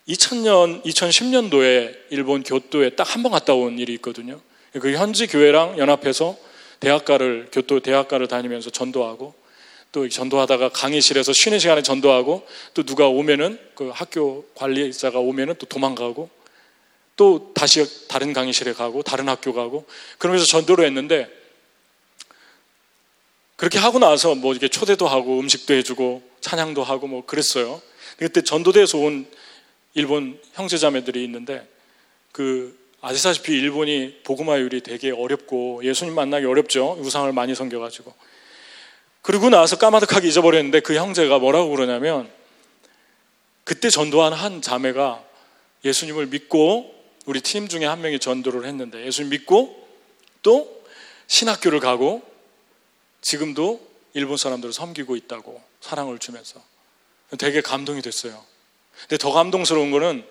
2000년, 0.07 0.83
2010년도에 0.83 1.95
일본 2.09 2.43
교토에 2.43 2.95
딱 2.95 3.15
한 3.15 3.23
번 3.23 3.31
갔다 3.31 3.53
온 3.53 3.77
일이 3.79 3.93
있거든요. 3.95 4.41
그 4.79 4.93
현지 4.93 5.27
교회랑 5.27 5.77
연합해서 5.77 6.37
대학가를 6.79 7.49
교토 7.51 7.79
대학가를 7.81 8.27
다니면서 8.27 8.69
전도하고 8.69 9.33
또 9.91 10.07
전도하다가 10.07 10.69
강의실에서 10.69 11.33
쉬는 11.33 11.59
시간에 11.59 11.81
전도하고 11.81 12.47
또 12.73 12.83
누가 12.83 13.07
오면은 13.07 13.59
그 13.75 13.89
학교 13.89 14.45
관리자가 14.55 15.19
오면은 15.19 15.55
또 15.59 15.65
도망가고 15.65 16.29
또 17.17 17.51
다시 17.53 18.07
다른 18.07 18.33
강의실에 18.33 18.73
가고 18.73 19.03
다른 19.03 19.27
학교 19.27 19.53
가고 19.53 19.85
그러면서 20.17 20.45
전도를 20.45 20.85
했는데 20.85 21.29
그렇게 23.57 23.77
하고 23.77 23.99
나서 23.99 24.33
뭐 24.33 24.53
이렇게 24.53 24.69
초대도 24.69 25.07
하고 25.07 25.39
음식도 25.39 25.73
해주고 25.75 26.23
찬양도 26.39 26.83
하고 26.83 27.05
뭐 27.07 27.25
그랬어요. 27.25 27.79
그때 28.17 28.41
전도대에서 28.41 28.97
온 28.97 29.27
일본 29.93 30.39
형제자매들이 30.53 31.23
있는데 31.25 31.67
그 32.31 32.80
아시다시피 33.01 33.53
일본이 33.53 34.19
복음화율이 34.23 34.81
되게 34.81 35.11
어렵고 35.11 35.81
예수님 35.83 36.13
만나기 36.13 36.45
어렵죠. 36.45 36.97
우상을 36.99 37.31
많이 37.33 37.55
섬겨가지고. 37.55 38.13
그리고 39.23 39.49
나서 39.49 39.77
까마득하게 39.77 40.27
잊어버렸는데 40.27 40.79
그 40.81 40.95
형제가 40.95 41.39
뭐라고 41.39 41.69
그러냐면 41.69 42.31
그때 43.63 43.89
전도한 43.89 44.33
한 44.33 44.61
자매가 44.61 45.23
예수님을 45.83 46.27
믿고 46.27 46.93
우리 47.25 47.41
팀 47.41 47.67
중에 47.67 47.85
한 47.85 48.01
명이 48.01 48.19
전도를 48.19 48.65
했는데 48.65 49.05
예수님 49.05 49.29
믿고 49.31 49.87
또 50.43 50.83
신학교를 51.27 51.79
가고 51.79 52.23
지금도 53.21 53.79
일본 54.13 54.37
사람들을 54.37 54.73
섬기고 54.73 55.15
있다고 55.15 55.61
사랑을 55.79 56.19
주면서 56.19 56.61
되게 57.37 57.61
감동이 57.61 58.01
됐어요. 58.01 58.43
근데 59.01 59.17
더 59.17 59.31
감동스러운 59.31 59.91
거는 59.91 60.25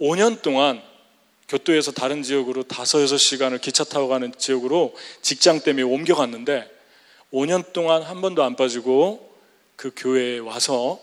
5년 0.00 0.42
동안 0.42 0.82
교토에서 1.48 1.92
다른 1.92 2.22
지역으로 2.22 2.64
다섯 2.64 3.02
여섯 3.02 3.18
시간을 3.18 3.58
기차 3.58 3.84
타고 3.84 4.08
가는 4.08 4.32
지역으로 4.36 4.94
직장 5.22 5.60
때문에 5.60 5.82
옮겨갔는데 5.82 6.70
5년 7.32 7.72
동안 7.72 8.02
한 8.02 8.20
번도 8.20 8.42
안 8.42 8.56
빠지고 8.56 9.36
그 9.76 9.92
교회에 9.94 10.38
와서 10.38 11.00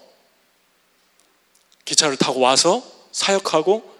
기차를 1.86 2.18
타고 2.18 2.40
와서 2.40 2.84
사역하고 3.12 3.94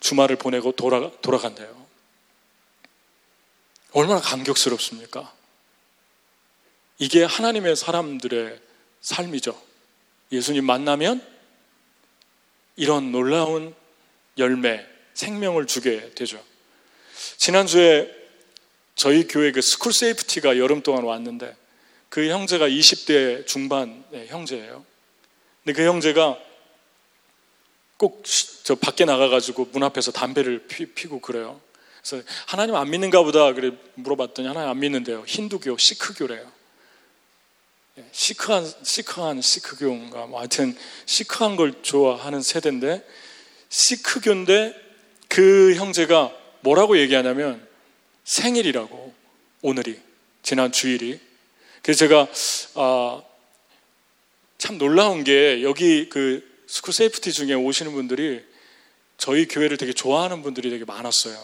주말을 0.00 0.36
보내고 0.36 0.72
돌아, 0.72 1.10
돌아간대요. 1.22 1.84
얼마나 3.92 4.20
감격스럽습니까? 4.20 5.32
이게 6.98 7.24
하나님의 7.24 7.76
사람들의 7.76 8.60
삶이죠. 9.00 9.60
예수님 10.32 10.64
만나면 10.64 11.24
이런 12.76 13.12
놀라운 13.12 13.74
열매, 14.36 14.84
생명을 15.14 15.66
주게 15.66 16.10
되죠. 16.14 16.42
지난주에 17.36 18.12
저희 18.94 19.26
교회 19.26 19.52
그 19.52 19.62
school 19.62 19.92
safety가 19.92 20.58
여름 20.58 20.82
동안 20.82 21.04
왔는데 21.04 21.56
그 22.08 22.28
형제가 22.28 22.68
20대 22.68 23.46
중반 23.46 24.04
형제예요. 24.28 24.84
근데 25.64 25.72
그 25.76 25.86
형제가 25.86 26.38
꼭 27.96 28.22
저 28.64 28.74
밖에 28.74 29.04
나가가지고 29.04 29.68
문 29.72 29.82
앞에서 29.82 30.10
담배를 30.10 30.66
피, 30.66 31.06
고 31.06 31.20
그래요. 31.20 31.60
그래서 32.02 32.26
하나님 32.46 32.74
안 32.76 32.88
믿는가 32.88 33.22
보다 33.22 33.52
그래 33.52 33.72
물어봤더니 33.94 34.48
하나님 34.48 34.70
안 34.70 34.78
믿는데요. 34.78 35.22
힌두교, 35.26 35.76
시크교래요. 35.76 36.50
예, 37.98 38.04
시크한, 38.10 38.66
시크한 38.82 39.42
시크교인가 39.42 40.26
뭐 40.26 40.38
하여튼 40.40 40.76
시크한 41.04 41.56
걸 41.56 41.82
좋아하는 41.82 42.40
세대인데 42.40 43.06
시크교인데 43.68 44.74
그 45.28 45.74
형제가 45.74 46.32
뭐라고 46.60 46.98
얘기하냐면 46.98 47.66
생일이라고 48.24 49.14
오늘이 49.62 50.00
지난 50.42 50.72
주일이 50.72 51.20
그래서 51.82 51.98
제가 51.98 52.26
아, 52.74 53.22
참 54.58 54.78
놀라운 54.78 55.24
게 55.24 55.62
여기 55.62 56.08
그 56.08 56.42
school 56.66 56.94
safety 56.94 57.32
중에 57.32 57.52
오시는 57.54 57.92
분들이 57.92 58.42
저희 59.18 59.46
교회를 59.46 59.76
되게 59.76 59.92
좋아하는 59.92 60.42
분들이 60.42 60.70
되게 60.70 60.84
많았어요. 60.84 61.38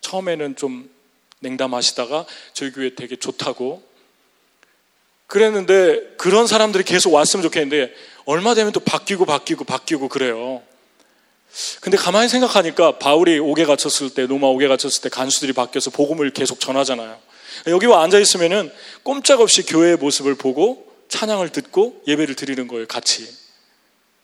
처음에는 0.00 0.56
좀 0.56 0.90
냉담하시다가 1.40 2.26
저희 2.54 2.72
교회 2.72 2.94
되게 2.94 3.16
좋다고 3.16 3.82
그랬는데 5.26 6.14
그런 6.16 6.46
사람들이 6.46 6.84
계속 6.84 7.12
왔으면 7.12 7.42
좋겠는데 7.42 7.92
얼마 8.24 8.54
되면 8.54 8.72
또 8.72 8.80
바뀌고 8.80 9.26
바뀌고 9.26 9.64
바뀌고 9.64 10.08
그래요. 10.08 10.62
근데 11.80 11.96
가만히 11.96 12.28
생각하니까 12.28 12.98
바울이 12.98 13.38
옥에 13.38 13.64
갇혔을 13.64 14.10
때, 14.10 14.26
로마 14.26 14.46
옥에 14.48 14.68
갇혔을 14.68 15.02
때 15.02 15.08
간수들이 15.08 15.52
바뀌어서 15.52 15.90
복음을 15.90 16.30
계속 16.30 16.60
전하잖아요. 16.60 17.18
여기 17.68 17.86
와 17.86 18.02
앉아 18.02 18.18
있으면은 18.18 18.70
꼼짝없이 19.02 19.64
교회의 19.64 19.96
모습을 19.96 20.34
보고 20.34 20.86
찬양을 21.08 21.50
듣고 21.50 22.02
예배를 22.06 22.34
드리는 22.34 22.66
거예요, 22.66 22.86
같이. 22.86 23.26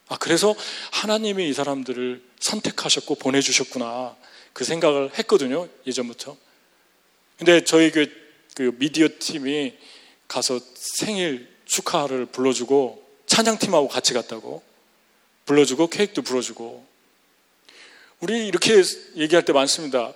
아, 0.08 0.16
그래서 0.18 0.54
하나님이 0.90 1.48
이 1.48 1.52
사람들을 1.54 2.22
선택하셨고 2.40 3.14
보내주셨구나. 3.14 4.14
그 4.52 4.64
생각을 4.64 5.10
했거든요, 5.18 5.68
예전부터. 5.86 6.36
근데 7.38 7.64
저희 7.64 7.90
그, 7.90 8.12
그 8.54 8.76
미디어 8.78 9.08
팀이 9.18 9.72
가서 10.28 10.60
생일 10.74 11.48
축하를 11.64 12.26
불러주고 12.26 13.02
찬양팀하고 13.26 13.88
같이 13.88 14.12
갔다고 14.12 14.62
불러주고 15.46 15.86
케이크도 15.88 16.22
불러주고 16.22 16.91
우리 18.22 18.46
이렇게 18.46 18.80
얘기할 19.16 19.44
때 19.44 19.52
많습니다. 19.52 20.12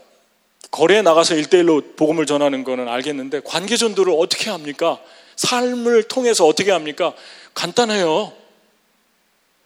거리에 0.71 1.03
나가서 1.03 1.35
일대일로 1.35 1.97
복음을 1.97 2.25
전하는 2.25 2.63
거는 2.63 2.87
알겠는데 2.87 3.41
관계 3.45 3.77
전도를 3.77 4.15
어떻게 4.17 4.49
합니까? 4.49 5.01
삶을 5.35 6.05
통해서 6.05 6.47
어떻게 6.47 6.71
합니까? 6.71 7.15
간단해요. 7.55 8.33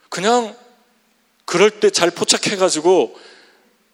그냥 0.08 0.56
그럴 1.44 1.80
때 1.80 1.90
잘 1.90 2.10
포착해 2.10 2.56
가지고 2.56 3.14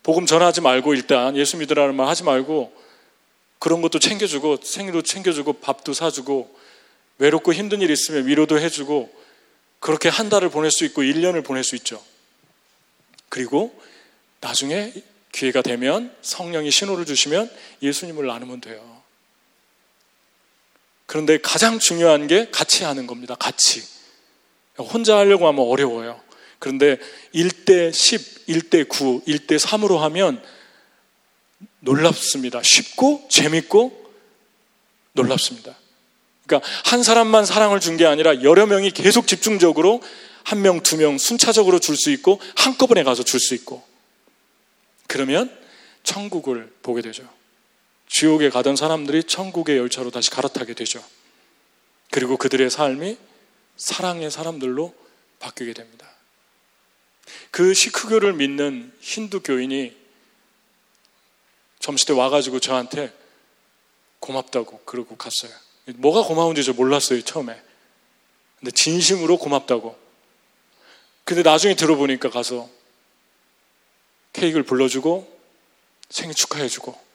복음 0.04 0.26
전하지 0.26 0.60
말고 0.60 0.94
일단 0.94 1.36
예수 1.36 1.56
믿으라는 1.56 1.96
말 1.96 2.06
하지 2.06 2.22
말고 2.22 2.72
그런 3.58 3.82
것도 3.82 3.98
챙겨주고 3.98 4.58
생일도 4.62 5.02
챙겨주고 5.02 5.54
밥도 5.54 5.92
사주고 5.92 6.56
외롭고 7.18 7.52
힘든 7.52 7.82
일 7.82 7.90
있으면 7.90 8.28
위로도 8.28 8.60
해주고 8.60 9.12
그렇게 9.80 10.08
한 10.08 10.28
달을 10.28 10.50
보낼 10.50 10.70
수 10.70 10.84
있고 10.84 11.02
1년을 11.02 11.44
보낼 11.44 11.64
수 11.64 11.74
있죠. 11.74 12.00
그리고 13.28 13.74
나중에 14.40 14.92
기회가 15.32 15.62
되면 15.62 16.14
성령이 16.22 16.70
신호를 16.70 17.04
주시면 17.04 17.50
예수님을 17.82 18.26
나누면 18.26 18.60
돼요. 18.60 19.02
그런데 21.06 21.38
가장 21.38 21.78
중요한 21.78 22.26
게 22.26 22.50
같이 22.50 22.84
하는 22.84 23.06
겁니다. 23.06 23.34
같이. 23.34 23.82
혼자 24.78 25.16
하려고 25.18 25.46
하면 25.48 25.64
어려워요. 25.66 26.20
그런데 26.58 26.98
1대 27.34 27.92
10, 27.92 28.46
1대 28.46 28.88
9, 28.88 29.22
1대 29.26 29.58
3으로 29.58 29.98
하면 29.98 30.42
놀랍습니다. 31.80 32.62
쉽고 32.62 33.28
재밌고 33.30 34.04
놀랍습니다. 35.12 35.76
그러니까 36.46 36.68
한 36.84 37.02
사람만 37.02 37.44
사랑을 37.46 37.80
준 37.80 37.96
게 37.96 38.06
아니라 38.06 38.42
여러 38.42 38.66
명이 38.66 38.90
계속 38.90 39.26
집중적으로 39.26 40.02
한 40.44 40.62
명, 40.62 40.82
두 40.82 40.96
명 40.96 41.18
순차적으로 41.18 41.78
줄 41.78 41.96
수 41.96 42.10
있고 42.10 42.40
한꺼번에 42.56 43.02
가서 43.02 43.22
줄 43.22 43.40
수 43.40 43.54
있고 43.54 43.82
그러면 45.16 45.50
천국을 46.02 46.70
보게 46.82 47.00
되죠. 47.00 47.26
지옥에 48.06 48.50
가던 48.50 48.76
사람들이 48.76 49.24
천국의 49.24 49.78
열차로 49.78 50.10
다시 50.10 50.30
갈아타게 50.30 50.74
되죠. 50.74 51.02
그리고 52.10 52.36
그들의 52.36 52.68
삶이 52.68 53.16
사랑의 53.78 54.30
사람들로 54.30 54.94
바뀌게 55.38 55.72
됩니다. 55.72 56.06
그 57.50 57.72
시크교를 57.72 58.34
믿는 58.34 58.92
힌두 59.00 59.40
교인이 59.40 59.96
점심 61.80 62.08
때 62.08 62.12
와가지고 62.12 62.60
저한테 62.60 63.10
고맙다고 64.20 64.80
그러고 64.80 65.16
갔어요. 65.16 65.50
뭐가 65.94 66.28
고마운지 66.28 66.62
저 66.62 66.74
몰랐어요, 66.74 67.22
처음에. 67.22 67.58
근데 68.58 68.70
진심으로 68.70 69.38
고맙다고. 69.38 69.98
근데 71.24 71.42
나중에 71.42 71.74
들어보니까 71.74 72.28
가서 72.28 72.75
케이크를 74.36 74.62
불러주고 74.64 75.36
생일 76.10 76.34
축하해주고 76.34 77.06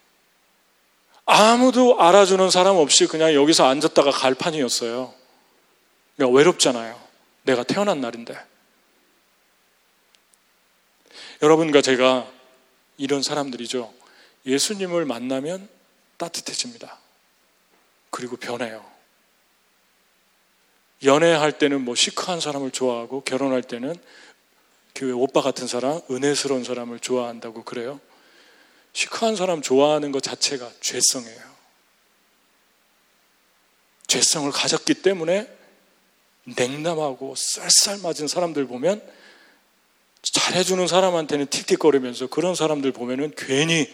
아무도 1.26 2.02
알아주는 2.02 2.50
사람 2.50 2.76
없이 2.78 3.08
그냥 3.08 3.34
여기서 3.34 3.66
앉았다가 3.66 4.12
갈 4.12 4.34
판이었어요. 4.34 5.14
그러니까 6.16 6.38
외롭잖아요. 6.38 7.00
내가 7.44 7.64
태어난 7.64 8.02
날인데. 8.02 8.38
여러분과 11.42 11.82
제가 11.82 12.30
이런 12.98 13.22
사람들이죠. 13.22 13.94
예수님을 14.46 15.06
만나면 15.06 15.70
따뜻해집니다. 16.18 17.00
그리고 18.10 18.36
변해요. 18.36 18.86
연애할 21.04 21.58
때는 21.58 21.82
뭐 21.82 21.96
시크한 21.96 22.40
사람을 22.40 22.72
좋아하고 22.72 23.22
결혼할 23.24 23.64
때는 23.64 23.96
교회 24.96 25.12
오빠 25.12 25.42
같은 25.42 25.68
사람, 25.68 26.02
은혜스러운 26.10 26.64
사람을 26.64 27.00
좋아한다고 27.00 27.64
그래요. 27.64 28.00
시크한 28.94 29.36
사람 29.36 29.62
좋아하는 29.62 30.12
것 30.12 30.22
자체가 30.22 30.70
죄성이에요. 30.82 31.52
죄성을 34.08 34.52
가졌기 34.52 34.96
때문에 34.96 35.48
냉담하고 36.44 37.36
쌀쌀 37.38 38.00
맞은 38.00 38.28
사람들 38.28 38.68
보면 38.68 39.02
잘해주는 40.22 40.86
사람한테는 40.88 41.48
틱틱거리면서 41.48 42.28
그런 42.28 42.56
사람들 42.56 42.92
보면은 42.92 43.34
괜히 43.38 43.92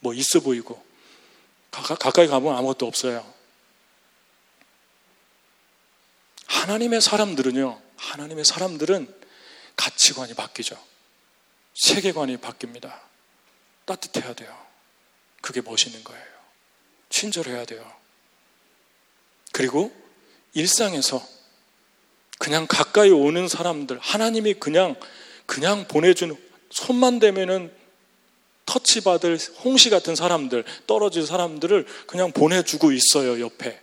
뭐 0.00 0.12
있어 0.12 0.40
보이고 0.40 0.82
가까이 1.70 2.26
가면 2.26 2.54
아무것도 2.54 2.86
없어요. 2.86 3.24
하나님의 6.46 7.00
사람들은요, 7.00 7.80
하나님의 7.96 8.44
사람들은 8.44 9.23
가치관이 9.76 10.34
바뀌죠. 10.34 10.76
세계관이 11.74 12.36
바뀝니다. 12.38 13.00
따뜻해야 13.84 14.34
돼요. 14.34 14.56
그게 15.40 15.60
멋있는 15.60 16.02
거예요. 16.04 16.24
친절해야 17.10 17.64
돼요. 17.64 17.90
그리고 19.52 19.94
일상에서 20.54 21.26
그냥 22.38 22.66
가까이 22.68 23.10
오는 23.10 23.48
사람들, 23.48 23.98
하나님이 24.00 24.54
그냥, 24.54 24.96
그냥 25.46 25.86
보내준 25.86 26.36
손만 26.70 27.18
대면은 27.18 27.72
터치받을 28.66 29.38
홍시 29.62 29.90
같은 29.90 30.16
사람들, 30.16 30.64
떨어진 30.86 31.26
사람들을 31.26 31.86
그냥 32.06 32.32
보내주고 32.32 32.92
있어요, 32.92 33.40
옆에. 33.40 33.80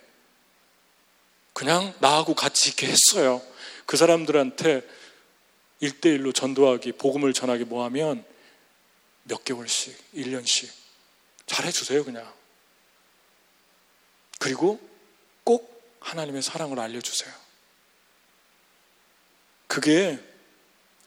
그냥 1.53 1.93
나하고 1.99 2.33
같이 2.33 2.69
있게 2.69 2.87
했어요. 2.87 3.41
그 3.85 3.97
사람들한테 3.97 4.81
일대일로 5.81 6.31
전도하기, 6.31 6.93
복음을 6.93 7.33
전하기 7.33 7.65
뭐 7.65 7.83
하면 7.85 8.23
몇 9.23 9.43
개월씩, 9.43 10.13
1년씩 10.13 10.71
잘해주세요, 11.47 12.05
그냥. 12.05 12.31
그리고 14.39 14.79
꼭 15.43 15.97
하나님의 15.99 16.41
사랑을 16.41 16.79
알려주세요. 16.79 17.33
그게 19.67 20.19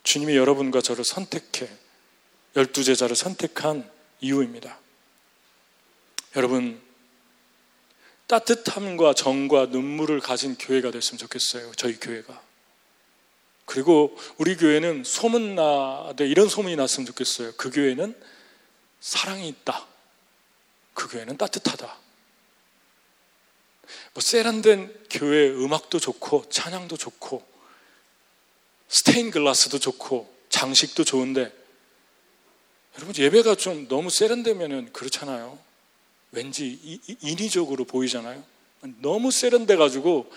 주님이 0.02 0.36
여러분과 0.36 0.80
저를 0.80 1.04
선택해, 1.04 1.68
열두 2.56 2.84
제자를 2.84 3.16
선택한 3.16 3.90
이유입니다. 4.20 4.78
여러분, 6.36 6.80
따뜻함과 8.26 9.14
정과 9.14 9.66
눈물을 9.66 10.20
가진 10.20 10.56
교회가 10.56 10.90
됐으면 10.90 11.18
좋겠어요. 11.18 11.72
저희 11.76 11.98
교회가. 11.98 12.42
그리고 13.64 14.16
우리 14.36 14.56
교회는 14.56 15.04
소문나되 15.04 16.26
이런 16.26 16.48
소문이 16.48 16.76
났으면 16.76 17.06
좋겠어요. 17.06 17.52
그 17.56 17.70
교회는 17.70 18.14
사랑이 19.00 19.48
있다. 19.48 19.86
그 20.92 21.08
교회는 21.08 21.36
따뜻하다. 21.36 21.86
뭐 24.14 24.20
세련된 24.20 25.06
교회 25.10 25.48
음악도 25.50 25.98
좋고 25.98 26.48
찬양도 26.48 26.96
좋고 26.96 27.44
스테인 28.88 29.30
글라스도 29.30 29.78
좋고 29.78 30.32
장식도 30.48 31.04
좋은데 31.04 31.52
여러분 32.96 33.14
예배가 33.16 33.56
좀 33.56 33.88
너무 33.88 34.08
세련되면은 34.08 34.92
그렇잖아요. 34.92 35.58
왠지 36.30 37.00
인위적으로 37.20 37.84
보이잖아요. 37.84 38.42
너무 39.00 39.30
세련돼 39.30 39.76
가지고 39.76 40.30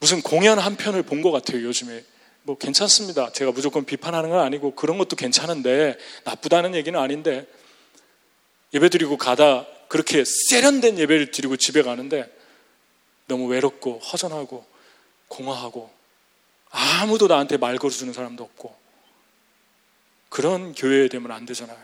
무슨 0.00 0.22
공연 0.22 0.58
한 0.58 0.76
편을 0.76 1.02
본 1.02 1.22
것 1.22 1.30
같아요, 1.30 1.62
요즘에. 1.62 2.04
뭐 2.42 2.56
괜찮습니다. 2.56 3.32
제가 3.32 3.52
무조건 3.52 3.84
비판하는 3.84 4.30
건 4.30 4.40
아니고 4.40 4.74
그런 4.74 4.96
것도 4.96 5.14
괜찮은데 5.14 5.98
나쁘다는 6.24 6.74
얘기는 6.74 6.98
아닌데 6.98 7.46
예배 8.72 8.88
드리고 8.88 9.18
가다 9.18 9.66
그렇게 9.88 10.24
세련된 10.24 10.98
예배를 10.98 11.30
드리고 11.32 11.56
집에 11.58 11.82
가는데 11.82 12.34
너무 13.26 13.46
외롭고 13.46 13.98
허전하고 13.98 14.64
공허하고 15.28 15.90
아무도 16.70 17.26
나한테 17.26 17.58
말 17.58 17.76
걸어주는 17.76 18.12
사람도 18.12 18.42
없고 18.42 18.74
그런 20.30 20.74
교회에 20.74 21.08
되면 21.08 21.30
안 21.32 21.44
되잖아요. 21.44 21.78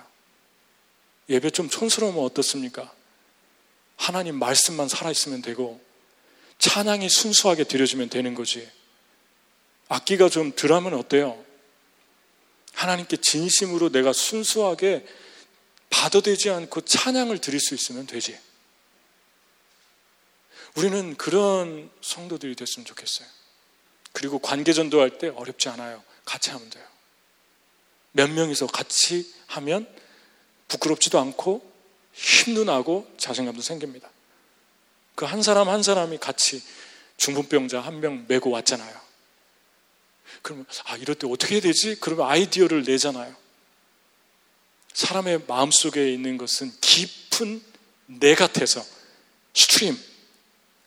예배 1.28 1.50
좀 1.50 1.68
촌스러우면 1.68 2.24
어떻습니까? 2.24 2.90
하나님 3.96 4.38
말씀만 4.38 4.88
살아있으면 4.88 5.42
되고 5.42 5.80
찬양이 6.66 7.08
순수하게 7.08 7.62
드려지면 7.62 8.08
되는 8.08 8.34
거지. 8.34 8.68
악기가 9.88 10.28
좀 10.28 10.52
덜하면 10.52 10.94
어때요? 10.94 11.40
하나님께 12.72 13.18
진심으로 13.18 13.90
내가 13.90 14.12
순수하게 14.12 15.06
받아되지 15.90 16.50
않고 16.50 16.80
찬양을 16.80 17.38
드릴 17.38 17.60
수 17.60 17.74
있으면 17.74 18.08
되지. 18.08 18.36
우리는 20.74 21.16
그런 21.16 21.88
성도들이 22.02 22.56
됐으면 22.56 22.84
좋겠어요. 22.84 23.28
그리고 24.10 24.40
관계 24.40 24.72
전도 24.72 25.00
할 25.00 25.18
때 25.18 25.28
어렵지 25.28 25.68
않아요. 25.68 26.02
같이 26.24 26.50
하면 26.50 26.68
돼요. 26.68 26.84
몇 28.10 28.28
명이서 28.28 28.66
같이 28.66 29.32
하면 29.46 29.86
부끄럽지도 30.66 31.20
않고 31.20 31.62
힘도 32.12 32.64
나고 32.64 33.08
자신감도 33.18 33.62
생깁니다. 33.62 34.10
그 35.16 35.24
한 35.24 35.42
사람 35.42 35.68
한 35.68 35.82
사람이 35.82 36.18
같이 36.18 36.62
중풍병자 37.16 37.80
한 37.80 38.00
명 38.00 38.26
메고 38.28 38.50
왔잖아요. 38.50 38.94
그러면 40.42 40.66
아 40.84 40.96
이럴 40.96 41.16
때 41.16 41.26
어떻게 41.26 41.54
해야 41.56 41.62
되지? 41.62 41.96
그러면 42.00 42.28
아이디어를 42.28 42.82
내잖아요. 42.84 43.34
사람의 44.92 45.44
마음 45.46 45.70
속에 45.70 46.12
있는 46.12 46.36
것은 46.36 46.70
깊은 46.80 47.62
내 48.06 48.34
같아서 48.34 48.84
stream 49.54 49.98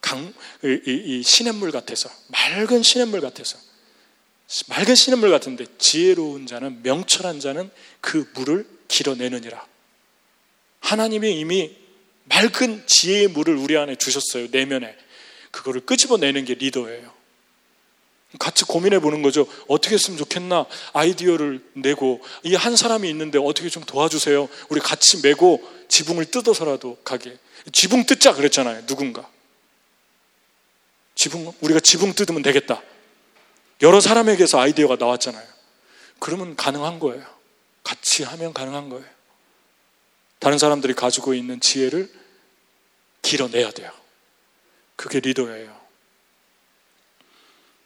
강, 0.01 0.33
이, 0.63 0.79
이, 0.85 1.23
시냇물 1.23 1.71
같아서 1.71 2.09
맑은 2.27 2.83
시냇물 2.83 3.21
같아서 3.21 3.57
맑은 4.67 4.95
시냇물 4.95 5.29
같은데 5.29 5.65
지혜로운 5.77 6.47
자는 6.47 6.81
명철한 6.83 7.39
자는 7.39 7.69
그 8.01 8.31
물을 8.35 8.67
길어내느니라. 8.87 9.67
하나님이 10.81 11.39
이미 11.39 11.77
맑은 12.29 12.83
지혜의 12.85 13.29
물을 13.29 13.55
우리 13.55 13.77
안에 13.77 13.95
주셨어요. 13.95 14.47
내면에. 14.51 14.95
그거를 15.51 15.81
끄집어내는 15.81 16.45
게 16.45 16.53
리더예요. 16.53 17.11
같이 18.37 18.63
고민해 18.63 18.99
보는 18.99 19.23
거죠. 19.23 19.47
어떻게 19.67 19.95
했으면 19.95 20.17
좋겠나? 20.19 20.67
아이디어를 20.93 21.63
내고, 21.73 22.21
이 22.43 22.53
한 22.53 22.75
사람이 22.75 23.09
있는데 23.09 23.39
어떻게 23.39 23.69
좀 23.69 23.83
도와주세요. 23.83 24.47
우리 24.69 24.79
같이 24.79 25.21
메고 25.23 25.67
지붕을 25.87 26.25
뜯어서라도 26.25 26.97
가게. 27.03 27.35
지붕 27.73 28.05
뜯자 28.05 28.33
그랬잖아요. 28.33 28.85
누군가. 28.85 29.27
지붕, 31.15 31.51
우리가 31.61 31.79
지붕 31.79 32.13
뜯으면 32.13 32.43
되겠다. 32.43 32.83
여러 33.81 33.99
사람에게서 33.99 34.59
아이디어가 34.59 34.97
나왔잖아요. 34.99 35.45
그러면 36.19 36.55
가능한 36.55 36.99
거예요. 36.99 37.25
같이 37.83 38.23
하면 38.23 38.53
가능한 38.53 38.89
거예요. 38.89 39.05
다른 40.39 40.57
사람들이 40.57 40.93
가지고 40.93 41.33
있는 41.33 41.59
지혜를 41.59 42.09
길어내야 43.21 43.71
돼요. 43.71 43.91
그게 44.95 45.19
리더예요. 45.19 45.77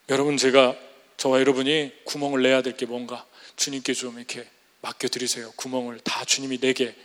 여러분, 0.10 0.38
제가 0.38 0.76
저와 1.18 1.39
여러분이 1.39 1.91
구멍을 2.06 2.41
내야 2.43 2.62
될 2.62 2.76
게 2.78 2.86
뭔가 2.86 3.26
주님께 3.56 3.93
좀 3.93 4.18
이렇게 4.18 4.47
맡겨드리세요. 4.82 5.51
구멍을 5.56 5.99
다 5.99 6.26
주님이 6.26 6.60
내게 6.60 6.95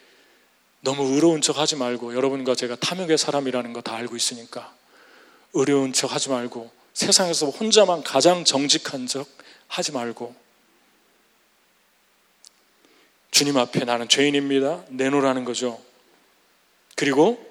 너무 0.80 1.14
의로운 1.14 1.40
척 1.40 1.58
하지 1.58 1.76
말고 1.76 2.14
여러분과 2.14 2.54
제가 2.54 2.76
탐욕의 2.76 3.18
사람이라는 3.18 3.72
거 3.72 3.80
다 3.82 3.94
알고 3.96 4.16
있으니까 4.16 4.74
의로운 5.54 5.92
척 5.92 6.12
하지 6.12 6.28
말고 6.28 6.70
세상에서 6.94 7.46
혼자만 7.50 8.02
가장 8.02 8.44
정직한 8.44 9.06
척 9.06 9.28
하지 9.68 9.92
말고 9.92 10.34
주님 13.30 13.56
앞에 13.56 13.84
나는 13.84 14.08
죄인입니다. 14.08 14.84
내놓으라는 14.88 15.44
거죠. 15.44 15.82
그리고 16.96 17.44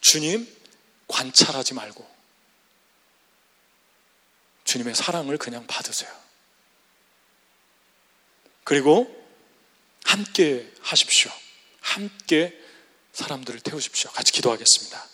주님 0.00 0.46
관찰하지 1.08 1.74
말고 1.74 2.08
주님의 4.64 4.94
사랑을 4.94 5.36
그냥 5.36 5.66
받으세요. 5.66 6.10
그리고 8.64 9.16
함께 10.04 10.72
하십시오. 10.80 11.30
함께 11.80 12.56
사람들을 13.12 13.60
태우십시오. 13.60 14.10
같이 14.12 14.32
기도하겠습니다. 14.32 15.04